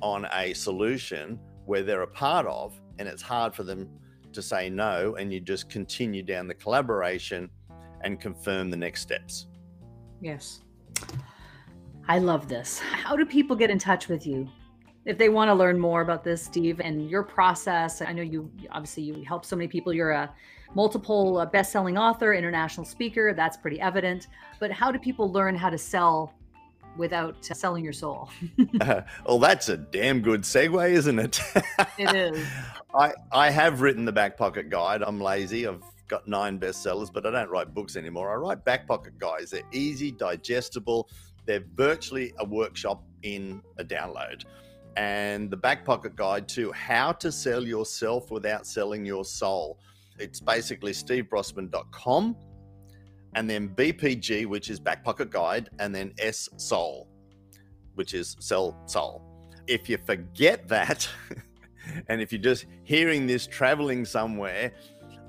on 0.00 0.26
a 0.32 0.54
solution 0.54 1.38
where 1.66 1.82
they're 1.82 2.00
a 2.00 2.06
part 2.06 2.46
of, 2.46 2.80
and 2.98 3.06
it's 3.06 3.20
hard 3.20 3.54
for 3.54 3.62
them 3.62 3.90
to 4.32 4.40
say 4.40 4.70
no, 4.70 5.16
and 5.16 5.30
you 5.30 5.38
just 5.38 5.68
continue 5.68 6.22
down 6.22 6.46
the 6.48 6.54
collaboration 6.54 7.50
and 8.04 8.18
confirm 8.20 8.70
the 8.70 8.76
next 8.76 9.02
steps. 9.02 9.48
Yes. 10.22 10.62
I 12.08 12.18
love 12.20 12.48
this. 12.48 12.78
How 12.78 13.16
do 13.16 13.26
people 13.26 13.54
get 13.54 13.70
in 13.70 13.78
touch 13.78 14.08
with 14.08 14.26
you? 14.26 14.48
If 15.04 15.18
they 15.18 15.28
want 15.28 15.50
to 15.50 15.54
learn 15.54 15.78
more 15.78 16.00
about 16.00 16.24
this, 16.24 16.42
Steve, 16.42 16.80
and 16.80 17.10
your 17.10 17.22
process, 17.22 18.00
I 18.00 18.12
know 18.12 18.22
you 18.22 18.50
obviously 18.70 19.02
you 19.02 19.24
help 19.26 19.44
so 19.44 19.56
many 19.56 19.68
people. 19.68 19.92
You're 19.92 20.12
a 20.12 20.34
multiple 20.74 21.38
uh, 21.38 21.46
best-selling 21.46 21.98
author, 21.98 22.32
international 22.32 22.86
speaker. 22.86 23.34
That's 23.34 23.58
pretty 23.58 23.78
evident. 23.78 24.28
But 24.58 24.72
how 24.72 24.90
do 24.90 24.98
people 24.98 25.30
learn 25.30 25.54
how 25.54 25.68
to 25.68 25.78
sell 25.78 26.32
without 26.96 27.44
selling 27.44 27.84
your 27.84 27.92
soul. 27.92 28.30
uh, 28.80 29.02
well, 29.26 29.38
that's 29.38 29.68
a 29.68 29.76
damn 29.76 30.20
good 30.20 30.42
segue, 30.42 30.90
isn't 30.90 31.18
it? 31.18 31.40
it 31.98 32.14
is. 32.14 32.46
I, 32.94 33.12
I 33.32 33.50
have 33.50 33.80
written 33.80 34.04
the 34.04 34.12
back 34.12 34.36
pocket 34.36 34.70
guide. 34.70 35.02
I'm 35.02 35.20
lazy. 35.20 35.66
I've 35.66 35.82
got 36.08 36.26
nine 36.26 36.58
bestsellers, 36.58 37.12
but 37.12 37.26
I 37.26 37.30
don't 37.30 37.50
write 37.50 37.74
books 37.74 37.96
anymore. 37.96 38.32
I 38.32 38.36
write 38.36 38.64
back 38.64 38.86
pocket 38.86 39.18
guides. 39.18 39.50
They're 39.50 39.62
easy, 39.72 40.12
digestible. 40.12 41.08
They're 41.44 41.64
virtually 41.74 42.32
a 42.38 42.44
workshop 42.44 43.04
in 43.22 43.62
a 43.78 43.84
download. 43.84 44.44
And 44.96 45.50
the 45.50 45.56
back 45.56 45.84
pocket 45.84 46.16
guide 46.16 46.48
to 46.50 46.72
how 46.72 47.12
to 47.12 47.30
sell 47.30 47.62
yourself 47.62 48.30
without 48.30 48.66
selling 48.66 49.04
your 49.04 49.24
soul. 49.24 49.78
It's 50.18 50.40
basically 50.40 50.92
stevebrossman.com 50.92 52.36
and 53.36 53.48
then 53.48 53.68
BPG, 53.68 54.46
which 54.46 54.68
is 54.70 54.80
Back 54.80 55.04
Pocket 55.04 55.30
Guide, 55.30 55.68
and 55.78 55.94
then 55.94 56.12
S 56.18 56.48
Soul. 56.56 57.06
which 57.94 58.12
is 58.12 58.36
sell 58.40 58.76
soul. 58.86 59.22
If 59.68 59.88
you 59.88 59.96
forget 60.04 60.66
that, 60.68 61.08
and 62.08 62.20
if 62.20 62.32
you're 62.32 62.42
just 62.42 62.66
hearing 62.82 63.26
this 63.26 63.46
traveling 63.46 64.04
somewhere, 64.04 64.72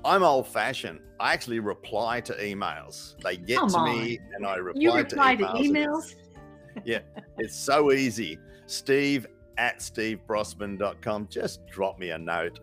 I'm 0.04 0.22
old 0.22 0.48
fashioned. 0.48 1.00
I 1.20 1.32
actually 1.32 1.60
reply 1.60 2.20
to 2.22 2.32
emails. 2.34 3.14
They 3.22 3.36
get 3.36 3.58
Come 3.58 3.70
to 3.70 3.76
on. 3.78 3.98
me 3.98 4.18
and 4.34 4.46
I 4.46 4.56
reply, 4.56 4.80
You 4.82 4.94
reply 4.94 5.34
to 5.36 5.44
to 5.44 5.48
emails. 5.52 5.64
and 5.66 5.76
emails? 5.76 6.14
yeah, 6.84 7.00
it's 7.38 7.56
so 7.56 7.90
easy. 7.92 8.38
Steve 8.66 9.26
at 9.56 9.80
stevebrossman.com. 9.80 11.28
Just 11.30 11.66
drop 11.66 11.98
me 11.98 12.10
a 12.10 12.18
note 12.18 12.60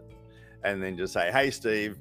and 0.63 0.81
then 0.81 0.95
just 0.97 1.13
say, 1.13 1.31
Hey, 1.31 1.51
Steve, 1.51 1.97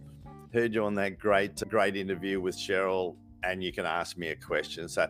heard 0.53 0.73
you 0.75 0.85
on 0.85 0.95
that 0.95 1.19
great, 1.19 1.57
great 1.69 1.97
interview 1.97 2.41
with 2.41 2.57
Cheryl, 2.57 3.17
and 3.45 3.63
you 3.63 3.73
can 3.73 3.87
ask 3.87 4.17
me 4.17 4.29
a 4.29 4.37
question. 4.37 4.89
So, 4.89 5.09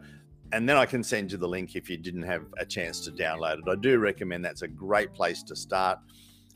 and 0.52 0.68
then 0.68 0.76
I 0.76 0.86
can 0.86 1.02
send 1.02 1.32
you 1.32 1.38
the 1.38 1.48
link 1.48 1.76
if 1.76 1.88
you 1.88 1.96
didn't 1.96 2.22
have 2.22 2.44
a 2.58 2.66
chance 2.66 3.00
to 3.00 3.10
download 3.10 3.58
it. 3.58 3.68
I 3.68 3.76
do 3.76 3.98
recommend 3.98 4.44
that's 4.44 4.62
a 4.62 4.68
great 4.68 5.12
place 5.12 5.42
to 5.44 5.56
start, 5.56 5.98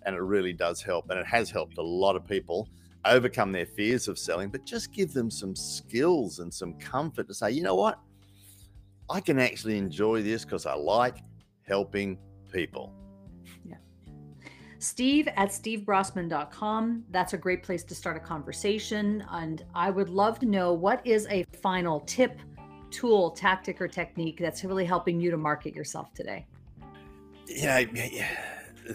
and 0.04 0.14
it 0.14 0.20
really 0.20 0.52
does 0.52 0.82
help. 0.82 1.10
And 1.10 1.18
it 1.18 1.26
has 1.26 1.50
helped 1.50 1.78
a 1.78 1.82
lot 1.82 2.16
of 2.16 2.26
people 2.26 2.68
overcome 3.04 3.52
their 3.52 3.66
fears 3.66 4.08
of 4.08 4.18
selling, 4.18 4.50
but 4.50 4.64
just 4.64 4.92
give 4.92 5.12
them 5.12 5.30
some 5.30 5.54
skills 5.54 6.40
and 6.40 6.52
some 6.52 6.74
comfort 6.74 7.28
to 7.28 7.34
say, 7.34 7.50
you 7.50 7.62
know 7.62 7.74
what? 7.74 7.98
I 9.10 9.20
can 9.20 9.38
actually 9.38 9.78
enjoy 9.78 10.22
this 10.22 10.44
because 10.44 10.66
I 10.66 10.74
like 10.74 11.16
helping 11.62 12.18
people. 12.52 12.92
Steve 14.78 15.28
at 15.36 15.48
stevebrossman.com. 15.48 17.04
That's 17.10 17.32
a 17.32 17.38
great 17.38 17.62
place 17.62 17.82
to 17.84 17.94
start 17.94 18.16
a 18.16 18.20
conversation. 18.20 19.24
And 19.30 19.64
I 19.74 19.90
would 19.90 20.08
love 20.08 20.38
to 20.40 20.46
know 20.46 20.72
what 20.72 21.04
is 21.06 21.26
a 21.30 21.44
final 21.62 22.00
tip, 22.00 22.38
tool, 22.90 23.30
tactic, 23.30 23.80
or 23.80 23.88
technique 23.88 24.38
that's 24.38 24.64
really 24.64 24.84
helping 24.84 25.20
you 25.20 25.30
to 25.30 25.36
market 25.36 25.74
yourself 25.74 26.14
today? 26.14 26.46
Yeah, 27.46 27.82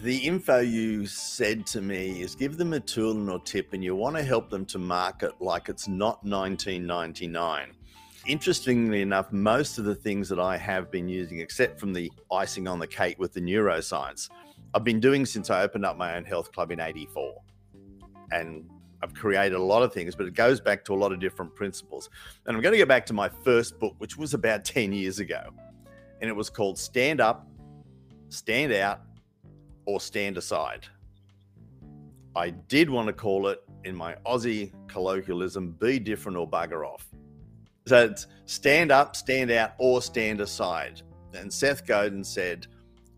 the 0.02 0.18
info 0.18 0.60
you 0.60 1.06
said 1.06 1.66
to 1.68 1.82
me 1.82 2.22
is 2.22 2.36
give 2.36 2.58
them 2.58 2.74
a 2.74 2.80
tool 2.80 3.30
or 3.30 3.40
tip, 3.40 3.74
and 3.74 3.84
you 3.84 3.96
want 3.96 4.16
to 4.16 4.24
help 4.24 4.50
them 4.50 4.66
to 4.68 4.80
market 4.80 5.34
like 5.40 5.70
it's 5.70 5.88
not 5.88 6.24
1999. 6.24 7.72
Interestingly 8.26 9.02
enough, 9.02 9.32
most 9.32 9.78
of 9.78 9.86
the 9.86 9.96
things 9.96 10.30
that 10.30 10.40
I 10.40 10.56
have 10.56 10.90
been 10.90 11.10
using, 11.10 11.40
except 11.40 11.80
from 11.80 11.94
the 11.94 12.12
icing 12.32 12.68
on 12.68 12.80
the 12.80 12.88
cake 12.88 13.20
with 13.20 13.34
the 13.34 13.42
neuroscience, 13.42 14.30
I've 14.74 14.84
been 14.84 15.00
doing 15.00 15.26
since 15.26 15.50
I 15.50 15.62
opened 15.62 15.86
up 15.86 15.98
my 15.98 16.16
own 16.16 16.26
health 16.26 16.52
club 16.52 16.72
in 16.72 16.80
84. 16.80 17.42
And 18.32 18.70
I've 19.04 19.14
created 19.14 19.56
a 19.56 19.62
lot 19.62 19.84
of 19.84 19.94
things, 19.94 20.16
but 20.16 20.26
it 20.26 20.34
goes 20.34 20.60
back 20.60 20.84
to 20.86 20.94
a 20.94 20.96
lot 20.96 21.12
of 21.12 21.20
different 21.20 21.54
principles. 21.56 22.10
And 22.46 22.56
I'm 22.56 22.62
going 22.62 22.74
to 22.74 22.80
go 22.80 22.86
back 22.86 23.06
to 23.08 23.14
my 23.14 23.30
first 23.30 23.80
book, 23.80 23.96
which 23.98 24.18
was 24.18 24.34
about 24.34 24.66
10 24.66 24.94
years 24.94 25.20
ago. 25.20 25.50
And 26.22 26.30
it 26.30 26.36
was 26.36 26.50
called 26.50 26.80
Stand 26.80 27.20
Up, 27.20 27.48
Stand 28.30 28.74
Out, 28.74 29.02
or 29.86 30.00
Stand 30.00 30.38
Aside. 30.38 30.88
I 32.36 32.50
did 32.50 32.90
want 32.90 33.08
to 33.08 33.14
call 33.14 33.48
it, 33.48 33.62
in 33.84 33.96
my 33.96 34.16
Aussie 34.26 34.72
colloquialism, 34.88 35.76
Be 35.80 36.00
Different 36.00 36.38
or 36.38 36.50
Bugger 36.50 36.88
Off. 36.88 37.06
So 37.86 38.06
it's 38.06 38.28
stand 38.46 38.92
up, 38.92 39.16
stand 39.16 39.52
out, 39.52 39.74
or 39.78 40.02
stand 40.02 40.40
aside. 40.40 41.02
And 41.34 41.52
Seth 41.52 41.86
Godin 41.86 42.24
said, 42.24 42.68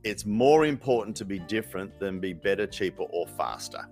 it's 0.05 0.23
more 0.23 0.65
important 0.65 1.17
to 1.17 1.25
be 1.25 1.39
different 1.39 1.99
than 1.99 2.19
be 2.19 2.31
better, 2.31 2.67
cheaper, 2.67 3.03
or 3.09 3.27
faster. 3.27 3.89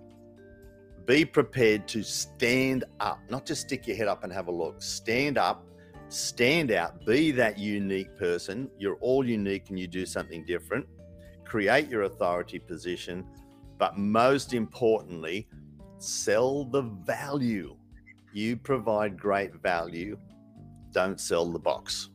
Be 1.08 1.26
prepared 1.26 1.88
to 1.88 2.04
stand 2.04 2.84
up, 3.00 3.20
not 3.30 3.48
just 3.48 3.64
stick 3.64 3.88
your 3.88 3.98
head 3.98 4.08
up 4.08 4.24
and 4.24 4.32
have 4.32 4.48
a 4.48 4.52
look. 4.52 4.80
Stand 4.82 5.40
up, 5.40 5.66
stand 6.10 6.72
out, 6.72 7.04
be 7.04 7.32
that 7.32 7.58
unique 7.58 8.16
person. 8.16 8.70
You're 8.78 8.98
all 8.98 9.28
unique 9.28 9.70
and 9.70 9.80
you 9.80 9.88
do 9.88 10.06
something 10.06 10.46
different. 10.46 10.86
Create 11.46 11.90
your 11.90 12.04
authority 12.04 12.60
position, 12.60 13.26
but 13.80 13.98
most 13.98 14.54
importantly, 14.54 15.48
sell 15.98 16.64
the 16.64 16.84
value. 16.84 17.76
You 18.34 18.56
provide 18.56 19.20
great 19.20 19.56
value. 19.64 20.20
Don't 20.92 21.20
sell 21.20 21.52
the 21.52 21.60
box. 21.60 22.12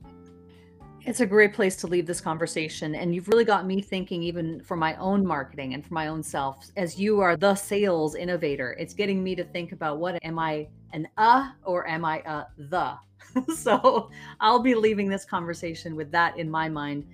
It's 1.09 1.21
a 1.21 1.27
great 1.27 1.55
place 1.55 1.75
to 1.77 1.87
leave 1.87 2.07
this 2.07 2.21
conversation. 2.21 2.95
And 2.95 3.15
you've 3.15 3.29
really 3.29 3.47
got 3.47 3.65
me 3.65 3.81
thinking, 3.81 4.23
even 4.23 4.61
for 4.61 4.77
my 4.77 4.95
own 4.97 5.27
marketing 5.27 5.73
and 5.73 5.83
for 5.83 5.95
my 5.95 6.09
own 6.09 6.23
self, 6.23 6.67
as 6.77 7.01
you 7.01 7.19
are 7.21 7.35
the 7.35 7.55
sales 7.55 8.15
innovator, 8.15 8.77
it's 8.79 8.93
getting 8.93 9.25
me 9.25 9.35
to 9.35 9.43
think 9.43 9.73
about 9.73 10.01
what 10.01 10.23
am 10.23 10.39
I 10.39 10.69
an 10.93 11.09
uh 11.17 11.53
or 11.65 11.89
am 11.89 12.05
I 12.05 12.19
a 12.27 12.45
the? 12.59 12.99
so 13.57 14.11
I'll 14.39 14.59
be 14.59 14.75
leaving 14.75 15.09
this 15.09 15.25
conversation 15.25 15.97
with 15.97 16.13
that 16.13 16.37
in 16.37 16.51
my 16.51 16.69
mind. 16.69 17.07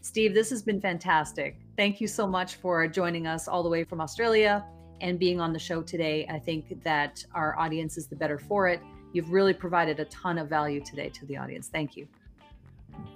Steve, 0.00 0.34
this 0.34 0.50
has 0.50 0.64
been 0.64 0.80
fantastic. 0.80 1.60
Thank 1.76 2.00
you 2.00 2.08
so 2.08 2.26
much 2.26 2.56
for 2.56 2.88
joining 2.88 3.28
us 3.28 3.46
all 3.46 3.62
the 3.62 3.70
way 3.70 3.84
from 3.84 4.00
Australia 4.00 4.66
and 5.00 5.20
being 5.20 5.40
on 5.40 5.52
the 5.52 5.58
show 5.60 5.82
today. 5.82 6.26
I 6.28 6.40
think 6.40 6.82
that 6.82 7.24
our 7.32 7.56
audience 7.56 7.96
is 7.96 8.08
the 8.08 8.16
better 8.16 8.40
for 8.40 8.66
it. 8.66 8.80
You've 9.12 9.30
really 9.30 9.54
provided 9.54 10.00
a 10.00 10.04
ton 10.06 10.36
of 10.36 10.48
value 10.48 10.84
today 10.84 11.10
to 11.10 11.24
the 11.26 11.36
audience. 11.36 11.68
Thank 11.68 11.96
you. 11.96 12.08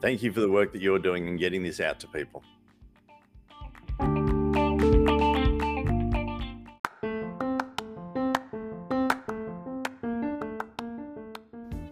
Thank 0.01 0.23
you 0.23 0.33
for 0.33 0.41
the 0.41 0.51
work 0.51 0.73
that 0.73 0.81
you're 0.81 0.99
doing 0.99 1.29
and 1.29 1.39
getting 1.39 1.63
this 1.63 1.81
out 1.81 2.01
to 2.01 2.07
people. 2.09 2.43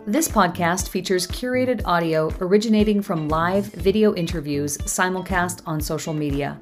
This 0.07 0.27
podcast 0.27 0.89
features 0.89 1.27
curated 1.27 1.83
audio 1.85 2.33
originating 2.41 3.03
from 3.03 3.29
live 3.29 3.67
video 3.67 4.15
interviews 4.15 4.79
simulcast 4.79 5.61
on 5.67 5.83
social 5.83 6.15
media. 6.15 6.59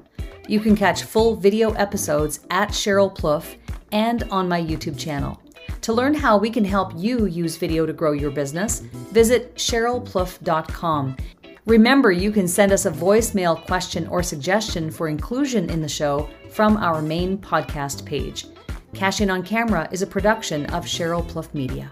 You 0.49 0.59
can 0.59 0.75
catch 0.75 1.03
full 1.03 1.37
video 1.37 1.71
episodes 1.71 2.41
at 2.51 2.71
Cheryl 2.71 3.15
Plouffe 3.15 3.55
and 3.93 4.23
on 4.31 4.49
my 4.49 4.61
YouTube 4.61 4.99
channel. 4.99 5.41
To 5.79 5.93
learn 5.93 6.13
how 6.13 6.37
we 6.37 6.49
can 6.49 6.65
help 6.65 6.91
you 6.97 7.25
use 7.25 7.55
video 7.55 7.85
to 7.85 7.93
grow 7.93 8.11
your 8.11 8.31
business, 8.31 8.83
visit 9.17 9.55
CherylPlouffe.com. 9.55 11.17
Remember, 11.65 12.11
you 12.11 12.31
can 12.31 12.47
send 12.47 12.71
us 12.71 12.85
a 12.85 12.91
voicemail 12.91 13.65
question 13.65 14.05
or 14.09 14.21
suggestion 14.21 14.91
for 14.91 15.07
inclusion 15.07 15.71
in 15.71 15.81
the 15.81 15.89
show 15.89 16.29
from 16.51 16.77
our 16.77 17.01
main 17.01 17.35
podcast 17.35 18.05
page. 18.05 18.45
Cash 18.93 19.21
In 19.21 19.31
on 19.31 19.41
Camera 19.41 19.89
is 19.91 20.03
a 20.03 20.07
production 20.07 20.67
of 20.67 20.85
Cheryl 20.85 21.27
Plouffe 21.27 21.51
Media. 21.55 21.89